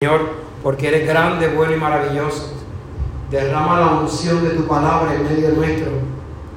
Señor, 0.00 0.20
porque 0.62 0.86
eres 0.86 1.08
grande, 1.08 1.48
bueno 1.48 1.74
y 1.74 1.76
maravilloso. 1.76 2.52
Derrama 3.32 3.80
la 3.80 3.86
unción 3.98 4.44
de 4.44 4.50
tu 4.50 4.64
palabra 4.64 5.12
en 5.12 5.24
medio 5.24 5.50
nuestro. 5.56 5.90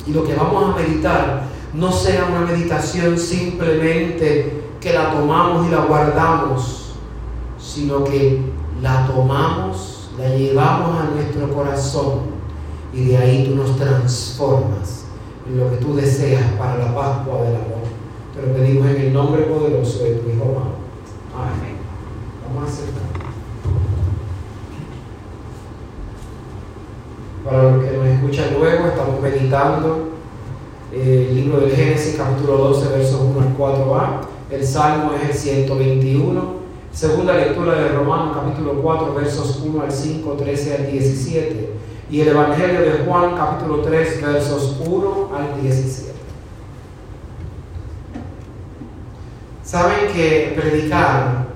Y 0.05 0.11
lo 0.11 0.23
que 0.23 0.35
vamos 0.35 0.63
a 0.63 0.79
meditar 0.79 1.45
no 1.73 1.91
sea 1.91 2.25
una 2.25 2.41
meditación 2.41 3.17
simplemente 3.17 4.61
que 4.79 4.93
la 4.93 5.09
tomamos 5.09 5.65
y 5.67 5.71
la 5.71 5.85
guardamos, 5.85 6.93
sino 7.57 8.03
que 8.03 8.43
la 8.79 9.07
tomamos, 9.07 10.11
la 10.19 10.29
llevamos 10.29 11.01
a 11.01 11.05
nuestro 11.05 11.51
corazón 11.51 12.19
y 12.93 13.05
de 13.05 13.17
ahí 13.17 13.45
tú 13.47 13.55
nos 13.55 13.75
transformas 13.75 15.05
en 15.47 15.59
lo 15.59 15.71
que 15.71 15.77
tú 15.77 15.95
deseas 15.95 16.45
para 16.59 16.77
la 16.77 16.93
Pascua 16.93 17.41
del 17.41 17.55
amor. 17.55 17.81
Te 18.35 18.45
lo 18.45 18.53
pedimos 18.53 18.85
en 18.91 19.01
el 19.01 19.11
nombre 19.11 19.41
poderoso 19.45 20.03
de 20.03 20.11
tu 20.17 20.29
Hijo 20.29 20.43
amado. 20.43 20.75
Amén. 21.35 21.77
Vamos 22.47 22.69
a 22.69 22.71
aceptar. 22.71 23.10
Para 27.43 27.63
los 27.63 27.83
que 27.83 27.97
nos 27.97 28.05
escuchan 28.05 28.53
luego, 28.59 28.87
estamos 28.87 29.19
meditando 29.19 30.09
eh, 30.93 31.27
el 31.29 31.35
libro 31.35 31.61
del 31.61 31.71
Génesis, 31.71 32.15
capítulo 32.15 32.55
12, 32.57 32.89
versos 32.89 33.19
1 33.19 33.39
al 33.39 33.57
4a. 33.57 34.21
El 34.51 34.63
Salmo 34.63 35.13
es 35.13 35.29
el 35.29 35.33
121. 35.33 36.61
Segunda 36.91 37.33
lectura 37.33 37.73
de 37.73 37.89
Romanos, 37.89 38.37
capítulo 38.37 38.79
4, 38.83 39.15
versos 39.15 39.59
1 39.65 39.81
al 39.81 39.91
5, 39.91 40.33
13 40.33 40.75
al 40.75 40.91
17. 40.91 41.69
Y 42.11 42.21
el 42.21 42.27
Evangelio 42.27 42.81
de 42.81 43.05
Juan, 43.05 43.35
capítulo 43.35 43.81
3, 43.81 44.21
versos 44.21 44.77
1 44.85 45.29
al 45.35 45.61
17. 45.63 46.11
Saben 49.63 50.13
que 50.13 50.53
predicar 50.55 51.47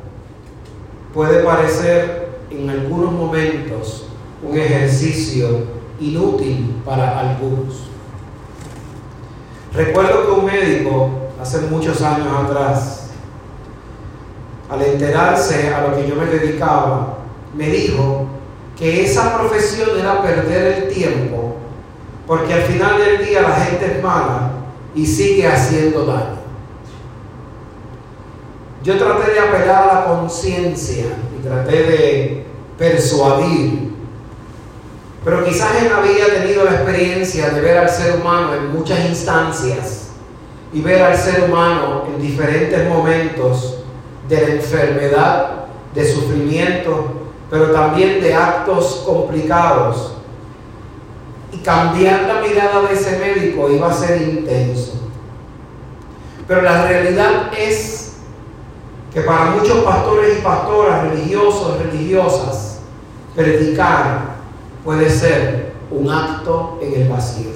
puede 1.14 1.44
parecer 1.44 2.30
en 2.50 2.70
algunos 2.72 3.12
momentos 3.12 4.08
un 4.42 4.58
ejercicio 4.58 5.75
inútil 6.00 6.82
para 6.86 7.20
algunos. 7.20 7.90
Recuerdo 9.74 10.26
que 10.26 10.32
un 10.32 10.46
médico, 10.46 11.10
hace 11.42 11.62
muchos 11.62 12.02
años 12.02 12.28
atrás, 12.46 13.10
al 14.70 14.82
enterarse 14.82 15.74
a 15.74 15.88
lo 15.88 15.96
que 15.96 16.08
yo 16.08 16.16
me 16.16 16.26
dedicaba, 16.26 17.18
me 17.54 17.70
dijo 17.70 18.28
que 18.78 19.04
esa 19.04 19.38
profesión 19.38 19.90
era 20.00 20.22
perder 20.22 20.84
el 20.84 20.94
tiempo, 20.94 21.56
porque 22.28 22.54
al 22.54 22.64
final 22.64 22.98
del 22.98 23.26
día 23.26 23.42
la 23.42 23.56
gente 23.56 23.98
es 23.98 24.04
mala 24.04 24.52
y 24.94 25.06
sigue 25.06 25.48
haciendo 25.48 26.06
daño. 26.06 26.36
Yo 28.84 28.98
traté 28.98 29.32
de 29.32 29.40
apelar 29.40 29.90
a 29.90 29.94
la 29.94 30.06
conciencia 30.06 31.06
y 31.38 31.44
traté 31.44 31.72
de 31.72 32.46
persuadir 32.78 33.95
pero 35.26 35.44
quizás 35.44 35.82
él 35.82 35.92
había 35.92 36.28
tenido 36.28 36.66
la 36.66 36.76
experiencia 36.76 37.50
de 37.50 37.60
ver 37.60 37.80
al 37.80 37.90
ser 37.90 38.18
humano 38.18 38.54
en 38.54 38.72
muchas 38.72 39.10
instancias 39.10 40.10
y 40.72 40.82
ver 40.82 41.02
al 41.02 41.18
ser 41.18 41.46
humano 41.50 42.04
en 42.08 42.22
diferentes 42.22 42.88
momentos 42.88 43.80
de 44.30 44.40
la 44.40 44.54
enfermedad, 44.54 45.66
de 45.96 46.14
sufrimiento, 46.14 47.08
pero 47.50 47.72
también 47.72 48.22
de 48.22 48.36
actos 48.36 49.02
complicados. 49.04 50.14
Y 51.52 51.58
cambiar 51.58 52.24
la 52.28 52.42
mirada 52.42 52.84
de 52.84 52.94
ese 52.94 53.18
médico 53.18 53.72
iba 53.72 53.90
a 53.90 53.94
ser 53.94 54.22
intenso. 54.22 54.94
Pero 56.48 56.62
la 56.62 56.86
realidad 56.88 57.52
es 57.58 58.18
que 59.12 59.22
para 59.22 59.46
muchos 59.46 59.80
pastores 59.80 60.38
y 60.38 60.42
pastoras 60.44 61.10
religiosos, 61.10 61.80
religiosas, 61.80 62.80
predicar 63.34 64.35
puede 64.86 65.10
ser 65.10 65.74
un 65.90 66.10
acto 66.10 66.78
en 66.82 67.02
el 67.02 67.10
vacío. 67.10 67.50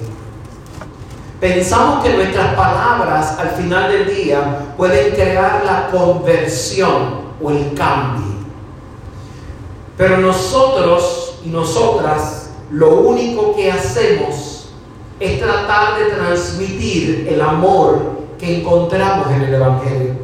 Pensamos 1.40 2.04
que 2.04 2.12
nuestras 2.12 2.54
palabras 2.54 3.38
al 3.38 3.50
final 3.50 3.90
del 3.90 4.14
día 4.14 4.74
pueden 4.76 5.14
crear 5.14 5.62
la 5.64 5.88
conversión 5.90 7.30
o 7.40 7.50
el 7.50 7.72
cambio. 7.72 8.34
Pero 9.96 10.18
nosotros 10.18 11.38
y 11.44 11.48
nosotras 11.48 12.50
lo 12.70 13.00
único 13.00 13.56
que 13.56 13.70
hacemos 13.70 14.68
es 15.18 15.40
tratar 15.40 15.98
de 15.98 16.10
transmitir 16.10 17.28
el 17.30 17.40
amor 17.40 18.20
que 18.38 18.60
encontramos 18.60 19.28
en 19.30 19.42
el 19.42 19.54
Evangelio. 19.54 20.14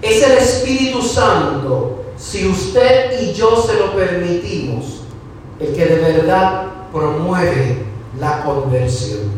Es 0.00 0.22
el 0.22 0.32
Espíritu 0.32 1.02
Santo, 1.02 2.04
si 2.16 2.46
usted 2.46 3.20
y 3.20 3.32
yo 3.32 3.56
se 3.56 3.74
lo 3.74 3.94
permitimos, 3.94 5.03
el 5.60 5.74
que 5.74 5.86
de 5.86 5.96
verdad 5.96 6.66
promueve 6.92 7.84
la 8.18 8.42
conversión. 8.44 9.32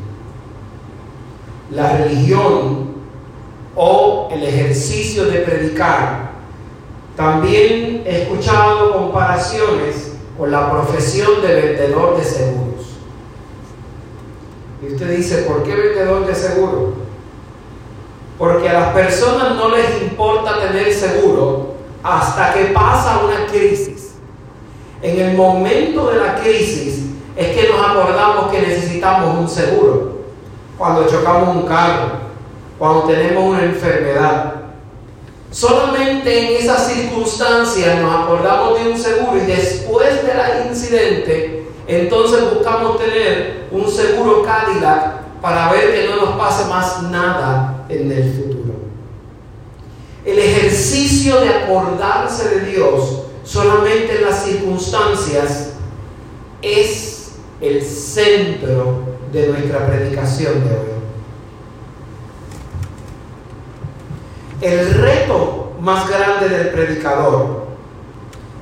La 1.70 1.96
religión 1.96 2.96
o 3.74 4.28
el 4.32 4.42
ejercicio 4.42 5.24
de 5.24 5.40
predicar. 5.40 6.30
También 7.16 8.02
he 8.06 8.22
escuchado 8.22 8.92
comparaciones 8.92 10.12
con 10.36 10.50
la 10.50 10.70
profesión 10.70 11.42
de 11.42 11.54
vendedor 11.54 12.16
de 12.18 12.24
seguros. 12.24 12.66
Y 14.82 14.92
usted 14.92 15.16
dice, 15.16 15.42
¿por 15.42 15.62
qué 15.62 15.74
vendedor 15.74 16.26
de 16.26 16.34
seguro? 16.34 16.94
Porque 18.38 18.68
a 18.68 18.74
las 18.74 18.92
personas 18.92 19.56
no 19.56 19.70
les 19.70 20.02
importa 20.02 20.60
tener 20.60 20.92
seguro 20.92 21.74
hasta 22.02 22.52
que 22.52 22.66
pasa 22.66 23.22
una 23.24 23.46
crisis 23.46 23.95
en 25.02 25.20
el 25.20 25.36
momento 25.36 26.10
de 26.10 26.18
la 26.18 26.36
crisis 26.36 27.06
es 27.36 27.48
que 27.48 27.68
nos 27.68 27.86
acordamos 27.86 28.50
que 28.50 28.62
necesitamos 28.62 29.38
un 29.38 29.48
seguro. 29.48 30.16
Cuando 30.78 31.06
chocamos 31.06 31.56
un 31.56 31.62
carro, 31.62 32.26
cuando 32.78 33.02
tenemos 33.02 33.44
una 33.44 33.64
enfermedad. 33.64 34.54
Solamente 35.50 36.38
en 36.38 36.62
esas 36.62 36.86
circunstancias 36.88 37.98
nos 38.00 38.24
acordamos 38.24 38.78
de 38.78 38.90
un 38.90 38.98
seguro 38.98 39.36
y 39.36 39.46
después 39.46 40.22
del 40.22 40.66
incidente, 40.68 41.66
entonces 41.86 42.52
buscamos 42.52 42.98
tener 42.98 43.68
un 43.70 43.88
seguro 43.88 44.42
Cadillac 44.42 45.22
para 45.40 45.70
ver 45.72 45.94
que 45.94 46.08
no 46.08 46.16
nos 46.16 46.36
pase 46.36 46.68
más 46.68 47.02
nada 47.04 47.84
en 47.88 48.10
el 48.10 48.34
futuro. 48.34 48.74
El 50.24 50.38
ejercicio 50.38 51.40
de 51.40 51.48
acordarse 51.50 52.48
de 52.48 52.60
Dios 52.66 53.25
solamente 53.46 54.16
en 54.16 54.24
las 54.24 54.44
circunstancias 54.44 55.70
es 56.60 57.32
el 57.60 57.82
centro 57.82 59.04
de 59.32 59.46
nuestra 59.46 59.86
predicación 59.86 60.64
de 60.66 60.74
hoy. 60.74 60.96
El 64.60 64.94
reto 64.94 65.72
más 65.80 66.08
grande 66.08 66.48
del 66.48 66.70
predicador 66.70 67.66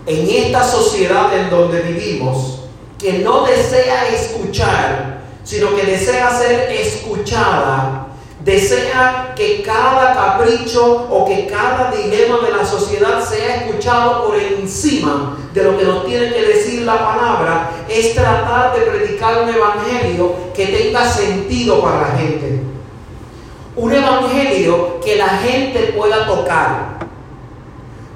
en 0.06 0.28
esta 0.28 0.62
sociedad 0.62 1.36
en 1.36 1.48
donde 1.48 1.80
vivimos, 1.80 2.60
que 2.98 3.20
no 3.20 3.46
desea 3.46 4.08
escuchar, 4.08 5.22
sino 5.44 5.74
que 5.74 5.84
desea 5.84 6.30
ser 6.30 6.70
escuchada, 6.70 8.03
desea 8.44 9.32
que 9.34 9.62
cada 9.62 10.14
capricho 10.14 11.06
o 11.10 11.24
que 11.24 11.46
cada 11.46 11.90
dilema 11.90 12.38
de 12.44 12.52
la 12.52 12.64
sociedad 12.64 13.24
sea 13.24 13.56
escuchado 13.56 14.26
por 14.26 14.36
encima 14.36 15.38
de 15.54 15.64
lo 15.64 15.78
que 15.78 15.84
nos 15.84 16.04
tiene 16.04 16.32
que 16.32 16.42
decir 16.42 16.82
la 16.82 16.98
palabra, 16.98 17.70
es 17.88 18.14
tratar 18.14 18.74
de 18.74 18.82
predicar 18.82 19.42
un 19.42 19.48
evangelio 19.48 20.34
que 20.54 20.66
tenga 20.66 21.08
sentido 21.08 21.80
para 21.80 22.02
la 22.02 22.18
gente. 22.18 22.60
Un 23.76 23.92
evangelio 23.92 25.00
que 25.00 25.16
la 25.16 25.28
gente 25.28 25.94
pueda 25.96 26.26
tocar. 26.26 26.98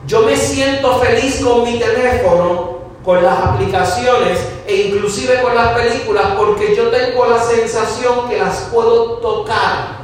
Yo 0.07 0.23
me 0.23 0.37
siento 0.37 0.99
feliz 0.99 1.43
con 1.43 1.65
mi 1.65 1.79
teléfono, 1.79 2.79
con 3.05 3.25
las 3.25 3.39
aplicaciones 3.39 4.39
e 4.67 4.89
inclusive 4.89 5.41
con 5.41 5.55
las 5.55 5.73
películas 5.73 6.35
porque 6.37 6.77
yo 6.77 6.89
tengo 6.89 7.27
la 7.27 7.43
sensación 7.43 8.29
que 8.29 8.39
las 8.39 8.69
puedo 8.71 9.15
tocar 9.15 9.98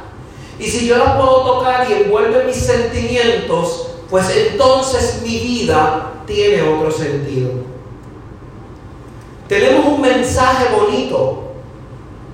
y 0.59 0.63
si 0.65 0.87
yo 0.87 0.97
la 0.97 1.17
puedo 1.17 1.57
tocar 1.57 1.89
y 1.89 1.93
envuelve 1.93 2.45
mis 2.45 2.55
sentimientos, 2.55 3.89
pues 4.09 4.29
entonces 4.29 5.21
mi 5.23 5.39
vida 5.39 6.13
tiene 6.25 6.61
otro 6.61 6.91
sentido. 6.91 7.51
Tenemos 9.47 9.85
un 9.85 10.01
mensaje 10.01 10.67
bonito 10.73 11.43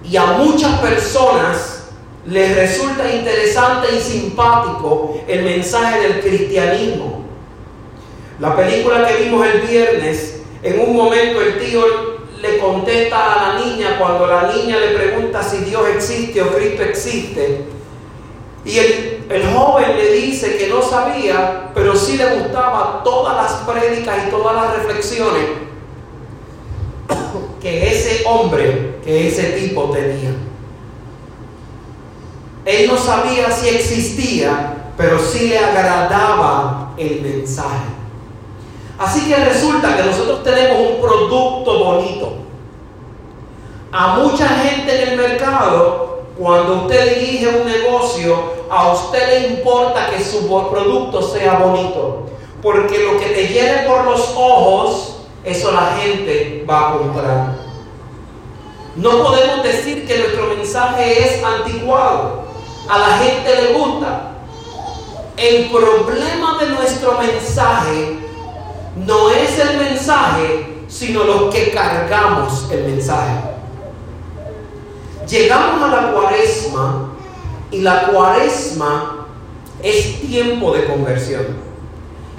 y 0.10 0.16
a 0.16 0.26
muchas 0.26 0.80
personas 0.80 1.90
les 2.26 2.56
resulta 2.56 3.12
interesante 3.12 3.88
y 3.96 4.00
simpático 4.00 5.20
el 5.28 5.44
mensaje 5.44 6.02
del 6.02 6.22
cristianismo. 6.22 7.26
La 8.40 8.56
película 8.56 9.08
que 9.08 9.24
vimos 9.24 9.46
el 9.46 9.62
viernes, 9.62 10.42
en 10.64 10.80
un 10.80 10.96
momento 10.96 11.42
el 11.42 11.60
tío 11.60 11.84
le 12.40 12.58
contesta 12.58 13.34
a 13.34 13.54
la 13.54 13.66
niña 13.66 13.98
cuando 14.00 14.28
la 14.28 14.52
niña 14.54 14.78
le 14.80 14.98
pregunta 14.98 15.44
si 15.44 15.58
Dios 15.58 15.84
existe 15.96 16.42
o 16.42 16.54
Cristo 16.54 16.84
existe. 16.84 17.81
Y 18.64 18.78
el, 18.78 19.26
el 19.30 19.54
joven 19.54 19.96
le 19.98 20.12
dice 20.12 20.58
que 20.58 20.68
no 20.68 20.82
sabía, 20.82 21.72
pero 21.74 21.96
sí 21.96 22.18
le 22.18 22.36
gustaba 22.36 23.02
todas 23.04 23.36
las 23.36 23.52
prédicas 23.68 24.28
y 24.28 24.30
todas 24.30 24.56
las 24.56 24.76
reflexiones 24.78 25.46
que 27.62 27.92
ese 27.92 28.24
hombre, 28.28 29.00
que 29.04 29.28
ese 29.28 29.44
tipo 29.54 29.90
tenía. 29.92 30.32
Él 32.66 32.88
no 32.88 32.98
sabía 32.98 33.50
si 33.52 33.70
existía, 33.70 34.92
pero 34.96 35.18
sí 35.18 35.48
le 35.48 35.58
agradaba 35.58 36.94
el 36.98 37.22
mensaje. 37.22 37.90
Así 39.00 39.28
que 39.28 39.36
resulta 39.36 39.98
que 39.98 40.04
nosotros 40.04 40.44
tenemos 40.44 40.78
un 40.92 41.02
producto 41.02 41.84
bonito. 41.84 42.34
A 43.92 44.20
mucha 44.20 44.48
gente 44.48 45.02
en 45.02 45.10
el 45.10 45.18
mercado, 45.18 46.11
cuando 46.42 46.86
usted 46.86 47.20
dirige 47.20 47.50
un 47.50 47.68
negocio, 47.68 48.54
a 48.68 48.94
usted 48.94 49.28
le 49.28 49.48
importa 49.50 50.10
que 50.10 50.24
su 50.24 50.48
producto 50.48 51.22
sea 51.22 51.60
bonito. 51.60 52.32
Porque 52.64 52.98
lo 52.98 53.20
que 53.20 53.28
te 53.28 53.48
llene 53.48 53.84
por 53.88 54.06
los 54.06 54.34
ojos, 54.36 55.18
eso 55.44 55.72
la 55.72 55.98
gente 56.02 56.66
va 56.68 56.90
a 56.90 56.98
comprar. 56.98 57.56
No 58.96 59.22
podemos 59.22 59.62
decir 59.62 60.08
que 60.08 60.18
nuestro 60.18 60.48
mensaje 60.48 61.20
es 61.20 61.44
anticuado. 61.44 62.46
A 62.90 62.98
la 62.98 63.18
gente 63.20 63.62
le 63.62 63.74
gusta. 63.74 64.32
El 65.38 65.70
problema 65.70 66.58
de 66.60 66.70
nuestro 66.70 67.20
mensaje 67.20 68.18
no 68.96 69.30
es 69.30 69.60
el 69.60 69.78
mensaje, 69.78 70.86
sino 70.88 71.24
lo 71.24 71.52
que 71.52 71.70
cargamos 71.70 72.68
el 72.72 72.84
mensaje. 72.86 73.61
Llegamos 75.32 75.82
a 75.82 75.88
la 75.88 76.12
cuaresma 76.12 77.14
y 77.72 77.80
la 77.80 78.08
cuaresma 78.08 79.28
es 79.82 80.20
tiempo 80.20 80.74
de 80.74 80.84
conversión. 80.84 81.46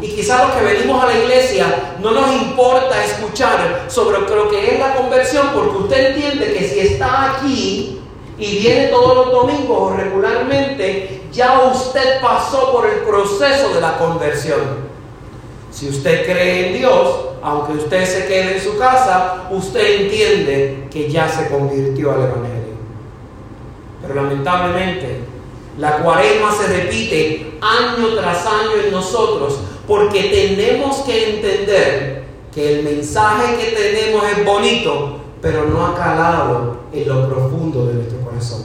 Y 0.02 0.08
quizás 0.08 0.46
los 0.46 0.56
que 0.56 0.62
venimos 0.62 1.02
a 1.02 1.06
la 1.06 1.18
iglesia 1.18 1.94
no 2.02 2.10
nos 2.10 2.30
importa 2.30 3.02
escuchar 3.02 3.86
sobre 3.88 4.18
lo 4.20 4.50
que 4.50 4.74
es 4.74 4.78
la 4.78 4.94
conversión 4.94 5.48
porque 5.54 5.76
usted 5.78 6.14
entiende 6.14 6.52
que 6.52 6.68
si 6.68 6.80
está 6.80 7.36
aquí 7.36 8.02
y 8.38 8.58
viene 8.58 8.88
todos 8.88 9.16
los 9.16 9.32
domingos 9.32 9.96
regularmente, 9.96 11.22
ya 11.32 11.62
usted 11.72 12.20
pasó 12.20 12.72
por 12.72 12.86
el 12.86 12.98
proceso 13.04 13.72
de 13.72 13.80
la 13.80 13.96
conversión. 13.96 14.60
Si 15.70 15.88
usted 15.88 16.26
cree 16.26 16.66
en 16.66 16.78
Dios, 16.78 17.20
aunque 17.42 17.72
usted 17.72 18.04
se 18.04 18.26
quede 18.26 18.58
en 18.58 18.62
su 18.62 18.76
casa, 18.76 19.44
usted 19.50 20.02
entiende 20.02 20.88
que 20.90 21.10
ya 21.10 21.26
se 21.26 21.48
convirtió 21.48 22.12
al 22.12 22.24
Evangelio. 22.24 22.61
Lamentablemente, 24.14 25.20
la 25.78 25.98
cuaresma 25.98 26.52
se 26.52 26.66
repite 26.66 27.58
año 27.60 28.08
tras 28.14 28.46
año 28.46 28.82
en 28.84 28.92
nosotros 28.92 29.58
porque 29.86 30.24
tenemos 30.24 30.96
que 30.98 31.34
entender 31.34 32.24
que 32.54 32.78
el 32.78 32.84
mensaje 32.84 33.56
que 33.56 33.72
tenemos 33.72 34.24
es 34.26 34.44
bonito, 34.44 35.18
pero 35.40 35.64
no 35.66 35.86
ha 35.86 35.94
calado 35.94 36.82
en 36.92 37.08
lo 37.08 37.28
profundo 37.28 37.86
de 37.86 37.94
nuestro 37.94 38.20
corazón. 38.20 38.62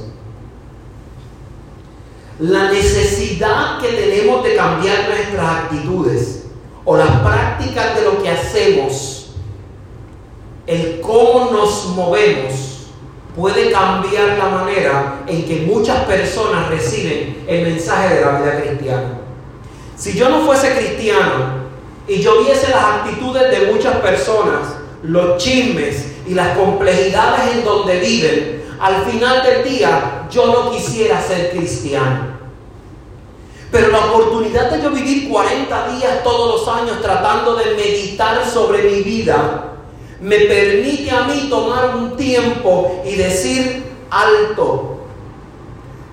La 2.40 2.72
necesidad 2.72 3.80
que 3.80 3.88
tenemos 3.88 4.44
de 4.44 4.56
cambiar 4.56 5.08
nuestras 5.10 5.64
actitudes 5.64 6.44
o 6.86 6.96
las 6.96 7.10
prácticas 7.22 7.96
de 7.96 8.02
lo 8.04 8.22
que 8.22 8.30
hacemos, 8.30 9.32
el 10.68 11.02
cómo 11.02 11.50
nos 11.52 11.88
movemos, 11.96 12.67
puede 13.38 13.72
cambiar 13.72 14.36
la 14.40 14.50
manera 14.50 15.22
en 15.28 15.46
que 15.46 15.68
muchas 15.72 16.06
personas 16.06 16.70
reciben 16.70 17.46
el 17.48 17.68
mensaje 17.68 18.16
de 18.16 18.22
la 18.22 18.40
vida 18.40 18.62
cristiana. 18.62 19.20
Si 19.96 20.18
yo 20.18 20.28
no 20.30 20.42
fuese 20.42 20.76
cristiano 20.76 21.68
y 22.08 22.20
yo 22.20 22.44
viese 22.44 22.72
las 22.72 22.84
actitudes 22.84 23.52
de 23.52 23.72
muchas 23.72 23.98
personas, 23.98 24.62
los 25.04 25.38
chismes 25.38 26.16
y 26.28 26.34
las 26.34 26.58
complejidades 26.58 27.58
en 27.58 27.64
donde 27.64 28.00
viven, 28.00 28.64
al 28.80 29.06
final 29.06 29.44
del 29.44 29.64
día 29.64 30.28
yo 30.32 30.48
no 30.48 30.72
quisiera 30.72 31.22
ser 31.22 31.52
cristiano. 31.52 32.38
Pero 33.72 33.90
la 33.90 34.00
oportunidad 34.06 34.72
de 34.72 34.82
yo 34.82 34.90
vivir 34.90 35.30
40 35.30 35.90
días 35.90 36.24
todos 36.24 36.60
los 36.60 36.76
años 36.76 37.02
tratando 37.04 37.56
de 37.56 37.76
meditar 37.76 38.44
sobre 38.44 38.82
mi 38.82 39.02
vida, 39.04 39.77
me 40.22 40.40
permite 40.40 41.12
a 41.12 41.24
mí 41.24 41.48
tomar 41.50 41.96
un 41.96 42.18
tiempo 42.18 43.04
y 43.06 43.16
decir 43.16 43.84
alto. 44.10 44.98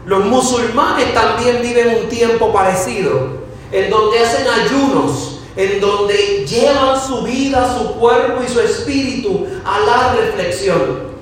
Los 0.07 0.27
musulmanes 0.27 1.15
también 1.15 1.63
viven 1.63 2.03
un 2.03 2.09
tiempo 2.09 2.53
parecido 2.53 3.45
en 3.73 3.91
donde 3.91 4.19
hacen 4.21 4.47
ayunos, 4.47 5.41
en 5.57 5.81
donde 5.81 6.47
llevan 6.47 7.01
su 7.01 7.23
vida, 7.23 7.77
su 7.79 7.95
cuerpo 7.95 8.43
y 8.43 8.53
su 8.53 8.61
espíritu 8.61 9.47
a 9.65 9.81
la 9.81 10.15
reflexión. 10.15 11.15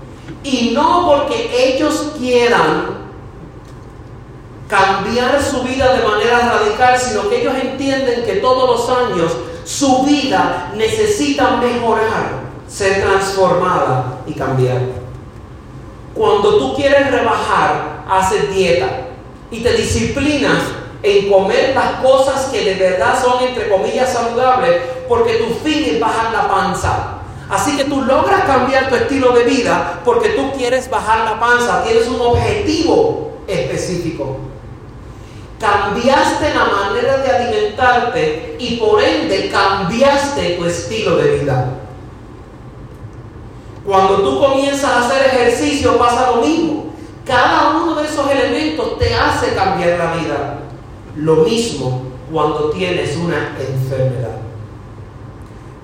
Y 0.42 0.72
no 0.74 1.06
porque 1.06 1.50
ellos 1.54 2.12
quieran 2.18 3.02
cambiar 4.68 5.40
su 5.42 5.62
vida 5.62 5.94
de 5.94 6.06
manera 6.06 6.58
radical, 6.58 6.98
sino 6.98 7.28
que 7.28 7.42
ellos 7.42 7.54
entienden 7.62 8.24
que 8.24 8.36
todos 8.36 8.88
los 8.88 8.98
años 8.98 9.32
su 9.64 10.02
vida 10.02 10.72
necesita 10.74 11.56
mejorar, 11.56 12.41
ser 12.72 13.02
transformada 13.02 14.20
y 14.26 14.32
cambiar. 14.32 14.80
Cuando 16.14 16.56
tú 16.58 16.74
quieres 16.74 17.10
rebajar, 17.10 18.04
haces 18.08 18.54
dieta 18.54 19.08
y 19.50 19.60
te 19.60 19.72
disciplinas 19.74 20.58
en 21.02 21.30
comer 21.30 21.74
las 21.74 22.00
cosas 22.00 22.46
que 22.46 22.64
de 22.64 22.74
verdad 22.74 23.20
son, 23.20 23.42
entre 23.42 23.68
comillas, 23.68 24.12
saludables, 24.12 24.80
porque 25.08 25.34
tu 25.34 25.54
fin 25.68 25.84
es 25.84 26.00
bajar 26.00 26.32
la 26.32 26.48
panza. 26.48 27.18
Así 27.50 27.76
que 27.76 27.84
tú 27.84 28.02
logras 28.02 28.44
cambiar 28.44 28.88
tu 28.88 28.94
estilo 28.94 29.32
de 29.32 29.44
vida 29.44 30.00
porque 30.04 30.30
tú 30.30 30.52
quieres 30.56 30.88
bajar 30.88 31.24
la 31.24 31.38
panza, 31.38 31.82
tienes 31.84 32.08
un 32.08 32.20
objetivo 32.20 33.32
específico. 33.46 34.38
Cambiaste 35.58 36.54
la 36.54 36.64
manera 36.64 37.18
de 37.18 37.30
alimentarte 37.30 38.56
y 38.58 38.76
por 38.76 39.02
ende 39.02 39.50
cambiaste 39.50 40.56
tu 40.58 40.64
estilo 40.64 41.16
de 41.16 41.38
vida. 41.38 41.81
Cuando 43.84 44.16
tú 44.18 44.40
comienzas 44.40 44.84
a 44.84 45.06
hacer 45.06 45.26
ejercicio 45.26 45.98
pasa 45.98 46.32
lo 46.32 46.42
mismo. 46.42 46.92
Cada 47.24 47.76
uno 47.76 47.96
de 47.96 48.06
esos 48.06 48.30
elementos 48.30 48.98
te 48.98 49.14
hace 49.14 49.54
cambiar 49.54 49.98
la 49.98 50.14
vida. 50.14 50.58
Lo 51.16 51.36
mismo 51.36 52.02
cuando 52.32 52.70
tienes 52.70 53.16
una 53.16 53.56
enfermedad. 53.58 54.36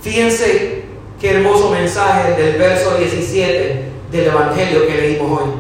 Fíjense 0.01 0.85
qué 1.21 1.31
hermoso 1.33 1.71
mensaje 1.71 2.41
del 2.41 2.57
verso 2.57 2.97
17 2.97 3.93
del 4.11 4.27
Evangelio 4.27 4.87
que 4.87 4.95
leímos 4.95 5.41
hoy. 5.41 5.51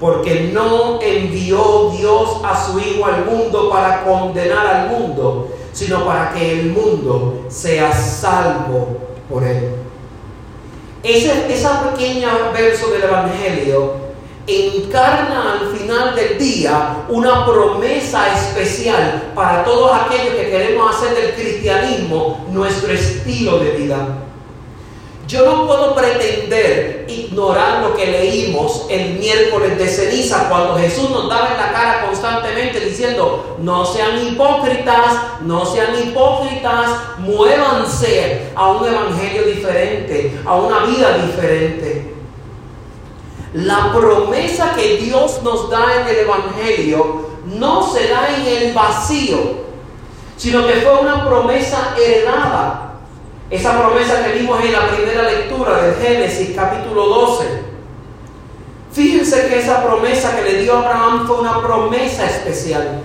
Porque 0.00 0.50
no 0.52 1.00
envió 1.00 1.90
Dios 1.96 2.40
a 2.44 2.66
su 2.66 2.78
Hijo 2.78 3.04
al 3.06 3.24
mundo 3.24 3.70
para 3.70 4.04
condenar 4.04 4.66
al 4.66 4.88
mundo, 4.90 5.48
sino 5.72 6.04
para 6.04 6.32
que 6.32 6.60
el 6.60 6.70
mundo 6.70 7.44
sea 7.48 7.92
salvo 7.92 8.96
por 9.28 9.42
él. 9.44 9.87
Ese, 11.08 11.50
esa 11.50 11.90
pequeña 11.90 12.50
verso 12.52 12.88
del 12.90 13.04
Evangelio 13.04 13.94
encarna 14.46 15.54
al 15.54 15.74
final 15.74 16.14
del 16.14 16.36
día 16.36 16.98
una 17.08 17.46
promesa 17.46 18.34
especial 18.34 19.32
para 19.34 19.64
todos 19.64 19.90
aquellos 19.90 20.34
que 20.34 20.50
queremos 20.50 20.94
hacer 20.94 21.16
del 21.16 21.32
cristianismo 21.32 22.46
nuestro 22.50 22.92
estilo 22.92 23.58
de 23.58 23.70
vida. 23.70 24.06
Yo 25.28 25.44
no 25.44 25.66
puedo 25.66 25.94
pretender 25.94 27.04
ignorar 27.06 27.82
lo 27.82 27.94
que 27.94 28.06
leímos 28.06 28.86
el 28.88 29.18
miércoles 29.18 29.76
de 29.76 29.86
ceniza 29.86 30.48
cuando 30.48 30.78
Jesús 30.78 31.10
nos 31.10 31.28
daba 31.28 31.50
en 31.50 31.58
la 31.58 31.70
cara 31.70 32.06
constantemente 32.06 32.80
diciendo, 32.80 33.58
no 33.58 33.84
sean 33.84 34.26
hipócritas, 34.26 35.40
no 35.42 35.66
sean 35.66 35.90
hipócritas, 36.02 36.92
muévanse 37.18 38.52
a 38.54 38.68
un 38.68 38.86
evangelio 38.86 39.42
diferente, 39.44 40.40
a 40.46 40.54
una 40.56 40.86
vida 40.86 41.18
diferente. 41.18 42.14
La 43.52 43.92
promesa 43.92 44.72
que 44.74 44.96
Dios 44.96 45.42
nos 45.42 45.68
da 45.68 46.00
en 46.00 46.08
el 46.08 46.16
Evangelio 46.20 47.28
no 47.44 47.86
se 47.86 48.08
da 48.08 48.28
en 48.34 48.46
el 48.46 48.72
vacío, 48.72 49.38
sino 50.38 50.66
que 50.66 50.74
fue 50.74 51.00
una 51.00 51.26
promesa 51.26 51.94
heredada. 51.98 52.87
Esa 53.50 53.80
promesa 53.80 54.22
que 54.24 54.38
vimos 54.38 54.62
en 54.62 54.72
la 54.72 54.88
primera 54.88 55.22
lectura 55.22 55.80
del 55.82 55.94
Génesis 55.96 56.54
capítulo 56.54 57.06
12. 57.06 57.46
Fíjense 58.92 59.48
que 59.48 59.60
esa 59.60 59.82
promesa 59.82 60.36
que 60.36 60.42
le 60.42 60.62
dio 60.62 60.76
Abraham 60.76 61.26
fue 61.26 61.40
una 61.40 61.62
promesa 61.62 62.26
especial. 62.26 63.00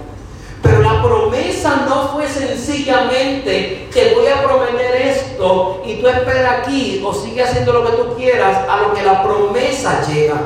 Pero 0.61 0.81
la 0.81 1.01
promesa 1.01 1.85
no 1.87 2.09
fue 2.09 2.27
sencillamente, 2.27 3.87
te 3.93 4.13
voy 4.15 4.27
a 4.27 4.43
prometer 4.43 4.95
esto 4.95 5.81
y 5.85 5.95
tú 5.95 6.07
espera 6.07 6.59
aquí 6.59 7.01
o 7.05 7.13
sigue 7.13 7.43
haciendo 7.43 7.73
lo 7.73 7.85
que 7.85 7.97
tú 7.97 8.15
quieras 8.15 8.67
a 8.67 8.77
lo 8.77 8.93
que 8.93 9.03
la 9.03 9.23
promesa 9.23 10.05
llega. 10.07 10.41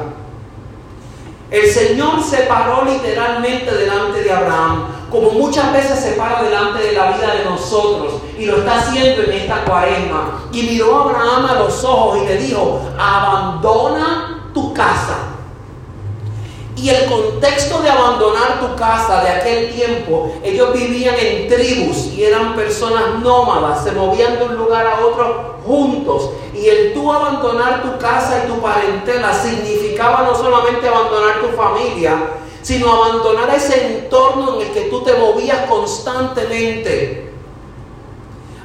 El 1.50 1.72
Señor 1.72 2.24
se 2.24 2.38
paró 2.44 2.84
literalmente 2.84 3.74
delante 3.74 4.22
de 4.22 4.32
Abraham, 4.32 4.88
como 5.12 5.32
muchas 5.32 5.72
veces 5.72 6.00
se 6.00 6.12
para 6.12 6.44
delante 6.44 6.84
de 6.84 6.92
la 6.94 7.12
vida 7.12 7.34
de 7.34 7.46
nosotros 7.46 8.14
y 8.38 8.46
lo 8.46 8.58
está 8.58 8.80
haciendo 8.80 9.24
en 9.24 9.32
esta 9.32 9.64
cuaresma. 9.64 10.50
Y 10.52 10.64
miró 10.64 10.98
a 10.98 11.04
Abraham 11.04 11.46
a 11.46 11.54
los 11.60 11.84
ojos 11.84 12.20
y 12.24 12.26
le 12.26 12.38
dijo, 12.38 12.82
abandona 12.98 14.52
tu 14.54 14.74
casa. 14.74 15.28
Y 16.76 16.90
el 16.90 17.06
contexto 17.06 17.82
de 17.82 17.90
abandonar 17.90 18.60
tu 18.60 18.76
casa 18.76 19.24
de 19.24 19.30
aquel 19.30 19.74
tiempo, 19.74 20.32
ellos 20.44 20.74
vivían 20.74 21.16
en 21.18 21.48
tribus 21.48 22.14
y 22.16 22.24
eran 22.24 22.56
personas 22.56 23.20
nómadas, 23.20 23.84
se 23.84 23.94
movían 23.94 24.38
de 24.38 24.46
un 24.46 24.56
lugar 24.58 24.86
a 24.86 25.04
otro 25.04 25.56
juntos. 25.66 26.30
Y 26.54 26.68
el 26.68 26.94
tú 26.94 27.12
abandonar 27.12 27.82
tu 27.82 27.98
casa 27.98 28.44
y 28.44 28.48
tu 28.48 28.62
parentela 28.62 29.34
significaba 29.34 30.22
no 30.22 30.36
solamente 30.36 30.88
abandonar 30.88 31.40
tu 31.42 31.48
familia, 31.58 32.16
sino 32.68 32.92
abandonar 32.92 33.56
ese 33.56 33.96
entorno 33.96 34.56
en 34.56 34.68
el 34.68 34.74
que 34.74 34.82
tú 34.90 35.02
te 35.02 35.14
movías 35.14 35.70
constantemente. 35.70 37.32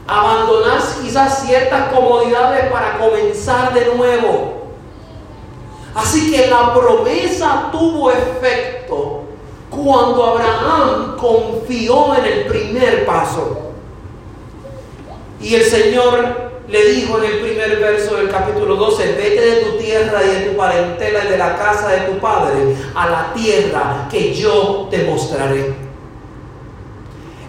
Abandonar 0.08 0.80
quizás 1.00 1.46
ciertas 1.46 1.92
comodidades 1.92 2.68
para 2.72 2.98
comenzar 2.98 3.72
de 3.72 3.94
nuevo. 3.94 4.72
Así 5.94 6.32
que 6.32 6.48
la 6.48 6.74
promesa 6.74 7.68
tuvo 7.70 8.10
efecto 8.10 9.22
cuando 9.70 10.24
Abraham 10.24 11.16
confió 11.16 12.16
en 12.16 12.24
el 12.24 12.46
primer 12.46 13.06
paso. 13.06 13.70
Y 15.40 15.54
el 15.54 15.62
Señor 15.62 16.41
le 16.72 16.86
dijo 16.86 17.18
en 17.18 17.24
el 17.24 17.40
primer 17.40 17.78
verso 17.78 18.16
del 18.16 18.30
capítulo 18.30 18.76
12, 18.76 19.12
vete 19.12 19.40
de 19.42 19.56
tu 19.56 19.76
tierra 19.76 20.22
y 20.24 20.28
de 20.28 20.40
tu 20.46 20.56
parentela 20.56 21.26
y 21.26 21.28
de 21.28 21.36
la 21.36 21.54
casa 21.54 21.88
de 21.88 22.00
tu 22.08 22.18
padre 22.18 22.74
a 22.94 23.10
la 23.10 23.34
tierra 23.34 24.08
que 24.10 24.34
yo 24.34 24.88
te 24.90 25.04
mostraré. 25.04 25.74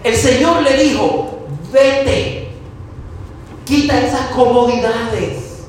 El 0.04 0.16
Señor 0.18 0.62
le 0.64 0.74
dijo, 0.76 1.40
vete, 1.72 2.50
quita 3.64 3.98
esas 4.02 4.28
comodidades, 4.32 5.68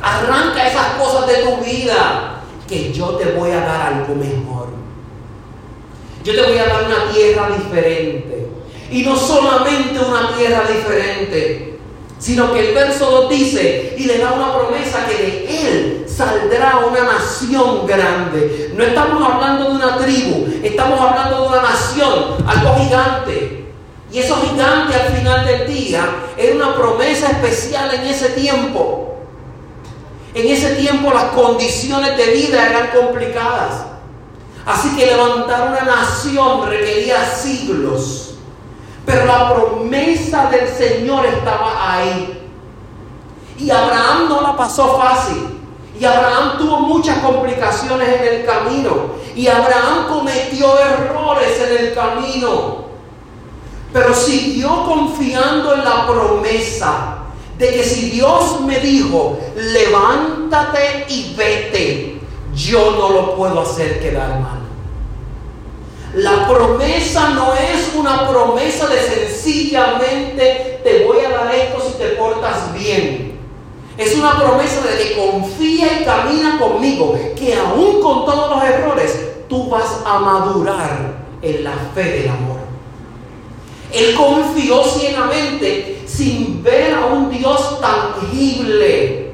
arranca 0.00 0.66
esas 0.66 0.94
cosas 0.94 1.26
de 1.26 1.34
tu 1.42 1.56
vida, 1.58 2.40
que 2.66 2.90
yo 2.90 3.16
te 3.16 3.32
voy 3.32 3.50
a 3.50 3.60
dar 3.60 3.92
algo 3.92 4.14
mejor. 4.14 4.68
Yo 6.24 6.34
te 6.34 6.42
voy 6.42 6.56
a 6.56 6.66
dar 6.66 6.84
una 6.84 7.12
tierra 7.12 7.50
diferente. 7.50 8.48
Y 8.90 9.02
no 9.02 9.14
solamente 9.14 9.98
una 9.98 10.34
tierra 10.34 10.62
diferente, 10.66 11.77
sino 12.18 12.52
que 12.52 12.68
el 12.68 12.74
verso 12.74 13.10
2 13.22 13.30
dice 13.30 13.94
y 13.96 14.04
le 14.04 14.18
da 14.18 14.32
una 14.32 14.54
promesa 14.54 15.06
que 15.06 15.14
de 15.14 15.68
él 15.68 16.06
saldrá 16.08 16.80
una 16.90 17.04
nación 17.04 17.86
grande. 17.86 18.72
No 18.74 18.82
estamos 18.82 19.22
hablando 19.22 19.66
de 19.66 19.70
una 19.76 19.96
tribu, 19.98 20.46
estamos 20.62 21.00
hablando 21.00 21.42
de 21.42 21.48
una 21.48 21.62
nación, 21.62 22.36
algo 22.46 22.76
gigante. 22.76 23.72
Y 24.10 24.18
eso 24.18 24.36
gigante 24.36 24.94
al 24.94 25.12
final 25.12 25.46
del 25.46 25.66
día 25.66 26.08
era 26.36 26.56
una 26.56 26.74
promesa 26.74 27.30
especial 27.30 27.94
en 27.94 28.02
ese 28.06 28.30
tiempo. 28.30 29.16
En 30.34 30.46
ese 30.46 30.74
tiempo 30.76 31.12
las 31.12 31.24
condiciones 31.24 32.16
de 32.16 32.26
vida 32.32 32.68
eran 32.68 32.88
complicadas. 32.88 33.84
Así 34.64 34.96
que 34.96 35.06
levantar 35.06 35.68
una 35.68 35.82
nación 35.82 36.68
requería 36.68 37.24
siglos. 37.24 38.27
Pero 39.08 39.24
la 39.24 39.54
promesa 39.54 40.50
del 40.50 40.68
Señor 40.68 41.24
estaba 41.24 41.94
ahí. 41.94 42.46
Y 43.58 43.70
Abraham 43.70 44.28
no 44.28 44.42
la 44.42 44.54
pasó 44.54 44.98
fácil. 44.98 45.58
Y 45.98 46.04
Abraham 46.04 46.58
tuvo 46.58 46.80
muchas 46.80 47.16
complicaciones 47.20 48.06
en 48.06 48.34
el 48.34 48.44
camino. 48.44 48.90
Y 49.34 49.48
Abraham 49.48 50.08
cometió 50.10 50.78
errores 50.78 51.58
en 51.58 51.86
el 51.86 51.94
camino. 51.94 52.84
Pero 53.94 54.12
siguió 54.12 54.84
confiando 54.84 55.72
en 55.72 55.84
la 55.84 56.06
promesa 56.06 57.16
de 57.56 57.70
que 57.70 57.84
si 57.84 58.10
Dios 58.10 58.60
me 58.60 58.78
dijo, 58.78 59.38
levántate 59.56 61.06
y 61.08 61.34
vete, 61.34 62.20
yo 62.54 62.90
no 62.90 63.08
lo 63.08 63.36
puedo 63.36 63.62
hacer 63.62 64.00
quedar 64.00 64.38
mal. 64.38 64.57
La 66.14 66.48
promesa 66.48 67.30
no 67.30 67.52
es 67.54 67.94
una 67.94 68.28
promesa 68.28 68.86
de 68.86 68.98
sencillamente 69.00 70.80
te 70.82 71.04
voy 71.04 71.18
a 71.24 71.30
dar 71.30 71.54
esto 71.54 71.80
si 71.80 71.98
te 71.98 72.08
portas 72.10 72.72
bien. 72.72 73.38
Es 73.98 74.14
una 74.14 74.38
promesa 74.38 74.80
de 74.86 74.96
que 74.96 75.16
confía 75.16 76.00
y 76.00 76.04
camina 76.04 76.58
conmigo, 76.58 77.18
que 77.36 77.54
aún 77.54 78.00
con 78.00 78.24
todos 78.24 78.50
los 78.50 78.64
errores, 78.64 79.20
tú 79.48 79.68
vas 79.68 80.02
a 80.06 80.18
madurar 80.20 81.24
en 81.42 81.64
la 81.64 81.74
fe 81.94 82.04
del 82.04 82.28
amor. 82.28 82.58
Él 83.92 84.14
confió 84.14 84.84
ciegamente 84.84 86.02
sin 86.06 86.62
ver 86.62 86.94
a 86.94 87.06
un 87.06 87.30
Dios 87.30 87.80
tangible. 87.80 89.32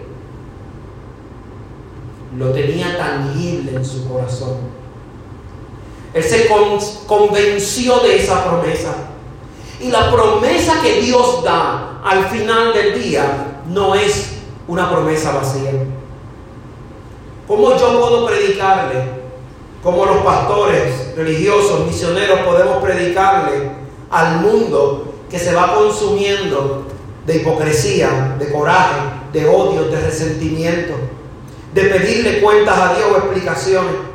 Lo 2.37 2.51
tenía 2.51 2.97
tangible 2.97 3.77
en 3.77 3.85
su 3.85 4.09
corazón. 4.09 4.74
Él 6.15 6.23
se 6.23 6.49
convenció 7.07 7.99
de 7.99 8.23
esa 8.23 8.45
promesa. 8.45 8.95
Y 9.81 9.91
la 9.91 10.13
promesa 10.13 10.81
que 10.81 11.01
Dios 11.01 11.43
da 11.43 12.01
al 12.05 12.27
final 12.29 12.73
del 12.73 13.03
día 13.03 13.63
no 13.67 13.97
es 13.97 14.35
una 14.69 14.91
promesa 14.91 15.33
vacía. 15.33 15.73
¿Cómo 17.49 17.77
yo 17.77 18.01
puedo 18.01 18.27
predicarle? 18.27 19.25
¿Cómo 19.83 20.07
los 20.07 20.19
pastores 20.19 21.15
religiosos, 21.17 21.85
misioneros, 21.85 22.41
podemos 22.41 22.83
predicarle 22.83 23.71
al 24.11 24.41
mundo 24.41 25.15
que 25.29 25.39
se 25.39 25.53
va 25.53 25.75
consumiendo 25.75 26.85
de 27.27 27.37
hipocresía, 27.37 28.37
de 28.39 28.53
coraje, 28.53 29.01
de 29.33 29.47
odio, 29.49 29.89
de 29.89 30.01
resentimiento, 30.01 30.95
de 31.75 31.83
pedirle 31.83 32.41
cuentas 32.41 32.79
a 32.79 32.95
Dios 32.95 33.09
o 33.13 33.17
explicaciones? 33.17 34.14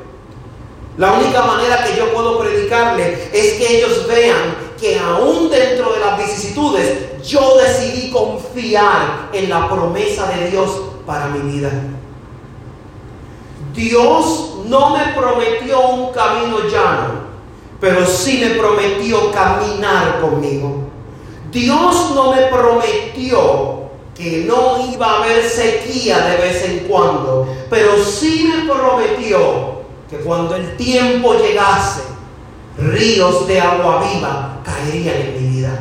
La 0.99 1.13
única 1.13 1.43
manera 1.43 1.85
que 1.85 1.95
yo 1.95 2.13
puedo 2.13 2.37
predicarle 2.39 3.29
es 3.31 3.53
que 3.53 3.77
ellos 3.77 4.05
vean 4.05 4.53
que 4.77 4.99
aún 4.99 5.49
dentro 5.49 5.93
de 5.93 5.99
las 6.01 6.17
vicisitudes 6.17 7.23
yo 7.23 7.55
decidí 7.55 8.11
confiar 8.11 9.29
en 9.31 9.49
la 9.49 9.69
promesa 9.69 10.27
de 10.27 10.51
Dios 10.51 10.69
para 11.05 11.27
mi 11.27 11.53
vida. 11.53 11.71
Dios 13.73 14.55
no 14.65 14.89
me 14.89 15.13
prometió 15.13 15.87
un 15.87 16.11
camino 16.11 16.67
llano, 16.69 17.29
pero 17.79 18.05
sí 18.05 18.41
me 18.43 18.59
prometió 18.59 19.31
caminar 19.31 20.19
conmigo. 20.19 20.89
Dios 21.49 22.11
no 22.13 22.33
me 22.33 22.41
prometió 22.47 23.83
que 24.13 24.43
no 24.45 24.85
iba 24.91 25.07
a 25.07 25.23
haber 25.23 25.45
sequía 25.45 26.19
de 26.25 26.35
vez 26.35 26.61
en 26.65 26.79
cuando, 26.89 27.47
pero 27.69 28.03
sí 28.03 28.51
me 28.53 28.69
prometió 28.69 29.78
que 30.09 30.17
cuando 30.17 30.55
el 30.55 30.75
tiempo 30.75 31.33
llegase, 31.35 32.01
ríos 32.77 33.47
de 33.47 33.61
agua 33.61 34.03
viva 34.11 34.57
caerían 34.63 35.15
en 35.15 35.33
mi 35.33 35.49
vida. 35.55 35.79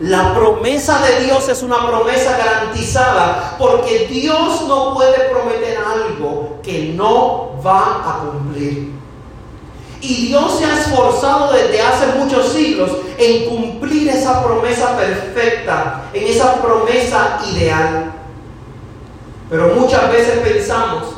La 0.00 0.34
promesa 0.34 1.00
de 1.06 1.24
Dios 1.24 1.48
es 1.48 1.62
una 1.62 1.86
promesa 1.86 2.36
garantizada 2.36 3.56
porque 3.58 4.08
Dios 4.10 4.62
no 4.66 4.94
puede 4.94 5.30
prometer 5.30 5.78
algo 5.78 6.58
que 6.62 6.92
no 6.96 7.52
va 7.64 8.02
a 8.04 8.18
cumplir. 8.18 8.92
Y 10.00 10.26
Dios 10.26 10.58
se 10.58 10.64
ha 10.64 10.80
esforzado 10.80 11.52
desde 11.52 11.80
hace 11.80 12.18
muchos 12.18 12.52
siglos 12.52 12.90
en 13.16 13.48
cumplir 13.48 14.08
esa 14.08 14.44
promesa 14.44 14.96
perfecta, 14.96 16.10
en 16.12 16.26
esa 16.26 16.60
promesa 16.60 17.38
ideal. 17.50 18.12
Pero 19.48 19.68
muchas 19.76 20.10
veces 20.10 20.40
pensamos 20.40 21.13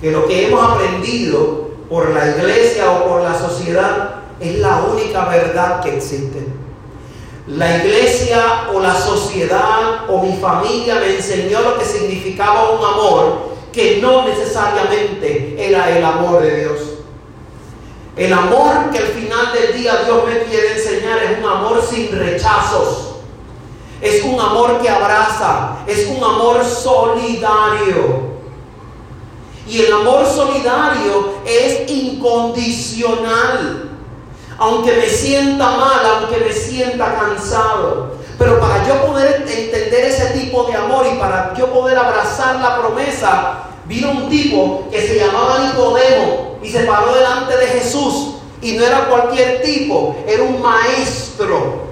que 0.00 0.10
lo 0.10 0.26
que 0.26 0.46
hemos 0.46 0.72
aprendido 0.72 1.70
por 1.88 2.10
la 2.10 2.30
iglesia 2.30 2.90
o 2.90 3.08
por 3.08 3.22
la 3.22 3.38
sociedad 3.38 4.16
es 4.40 4.58
la 4.58 4.82
única 4.92 5.26
verdad 5.26 5.80
que 5.80 5.96
existe. 5.96 6.46
La 7.46 7.76
iglesia 7.76 8.68
o 8.74 8.80
la 8.80 8.94
sociedad 8.94 10.08
o 10.08 10.20
mi 10.20 10.36
familia 10.36 10.96
me 10.96 11.16
enseñó 11.16 11.60
lo 11.60 11.78
que 11.78 11.84
significaba 11.84 12.70
un 12.70 12.84
amor 12.84 13.56
que 13.72 13.98
no 14.02 14.26
necesariamente 14.26 15.54
era 15.56 15.96
el 15.96 16.04
amor 16.04 16.42
de 16.42 16.60
Dios. 16.60 16.80
El 18.16 18.32
amor 18.32 18.90
que 18.90 18.98
al 18.98 19.08
final 19.08 19.52
del 19.52 19.80
día 19.80 20.04
Dios 20.04 20.24
me 20.26 20.42
quiere 20.44 20.72
enseñar 20.72 21.18
es 21.22 21.38
un 21.38 21.44
amor 21.44 21.82
sin 21.88 22.18
rechazos. 22.18 23.16
Es 24.00 24.24
un 24.24 24.40
amor 24.40 24.80
que 24.80 24.88
abraza, 24.88 25.78
es 25.86 26.06
un 26.08 26.22
amor 26.24 26.64
solidario. 26.64 28.35
Y 29.68 29.82
el 29.82 29.92
amor 29.92 30.26
solidario 30.26 31.34
es 31.44 31.90
incondicional. 31.90 33.90
Aunque 34.58 34.92
me 34.92 35.08
sienta 35.08 35.76
mal, 35.76 36.00
aunque 36.04 36.44
me 36.44 36.52
sienta 36.52 37.14
cansado. 37.14 38.16
Pero 38.38 38.60
para 38.60 38.86
yo 38.86 39.06
poder 39.06 39.44
entender 39.46 40.04
ese 40.04 40.38
tipo 40.38 40.64
de 40.64 40.74
amor 40.74 41.06
y 41.12 41.18
para 41.18 41.54
yo 41.54 41.72
poder 41.72 41.98
abrazar 41.98 42.56
la 42.56 42.78
promesa, 42.78 43.64
vino 43.86 44.10
un 44.10 44.28
tipo 44.28 44.88
que 44.90 45.06
se 45.06 45.18
llamaba 45.18 45.60
Nicodemo 45.60 46.58
y 46.62 46.70
se 46.70 46.80
paró 46.80 47.14
delante 47.14 47.56
de 47.56 47.66
Jesús 47.66 48.34
Y 48.60 48.72
no 48.72 48.84
era 48.84 49.08
cualquier 49.08 49.62
tipo, 49.62 50.16
era 50.26 50.42
un 50.42 50.60
maestro. 50.60 51.86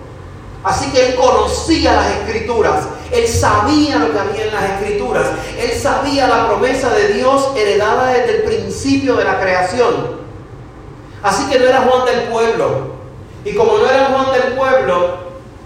Así 0.62 0.90
que 0.90 1.08
él 1.08 1.14
conocía 1.14 1.92
las 1.92 2.10
escrituras, 2.10 2.88
él 3.12 3.28
sabía 3.28 3.98
lo 3.98 4.12
que 4.12 4.18
había 4.18 4.44
en 4.46 4.54
las 4.54 4.64
escrituras, 4.70 5.26
él 5.58 5.70
sabía 5.78 6.28
la 6.28 6.48
promesa 6.48 6.90
de 6.90 7.14
Dios 7.14 7.50
heredada 7.56 8.12
desde 8.12 8.36
el 8.36 8.42
principio 8.44 9.16
de 9.16 9.24
la 9.24 9.40
creación. 9.40 10.24
Así 11.22 11.48
que 11.48 11.58
no 11.58 11.66
era 11.66 11.82
Juan 11.82 12.04
del 12.04 12.28
pueblo. 12.28 12.94
Y 13.44 13.54
como 13.54 13.78
no 13.78 13.88
era 13.88 14.06
Juan 14.06 14.32
del 14.32 14.52
pueblo, 14.54 15.18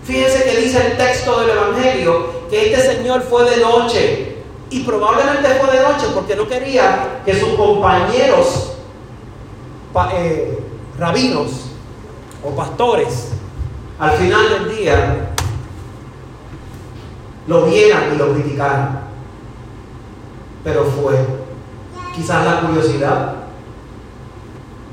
fíjense 0.05 0.45
que 0.45 0.57
dice 0.61 0.87
el 0.87 0.97
texto 0.97 1.41
del 1.41 1.51
Evangelio 1.51 2.39
que 2.51 2.73
este 2.73 2.95
señor 2.95 3.23
fue 3.23 3.49
de 3.51 3.57
noche. 3.59 4.37
Y 4.71 4.81
probablemente 4.81 5.49
fue 5.61 5.77
de 5.77 5.83
noche 5.83 6.07
porque 6.15 6.37
no 6.37 6.47
quería 6.47 7.23
que 7.25 7.39
sus 7.39 7.51
compañeros 7.55 8.73
eh, 10.13 10.59
rabinos 10.99 11.51
o 12.45 12.51
pastores 12.51 13.29
al 13.99 14.13
final 14.13 14.49
del 14.51 14.77
día 14.77 15.28
lo 17.49 17.65
vieran 17.65 18.15
y 18.15 18.19
lo 18.19 18.33
criticaran. 18.35 19.01
Pero 20.63 20.85
fue 20.85 21.17
quizás 22.15 22.45
la 22.45 22.61
curiosidad. 22.61 23.35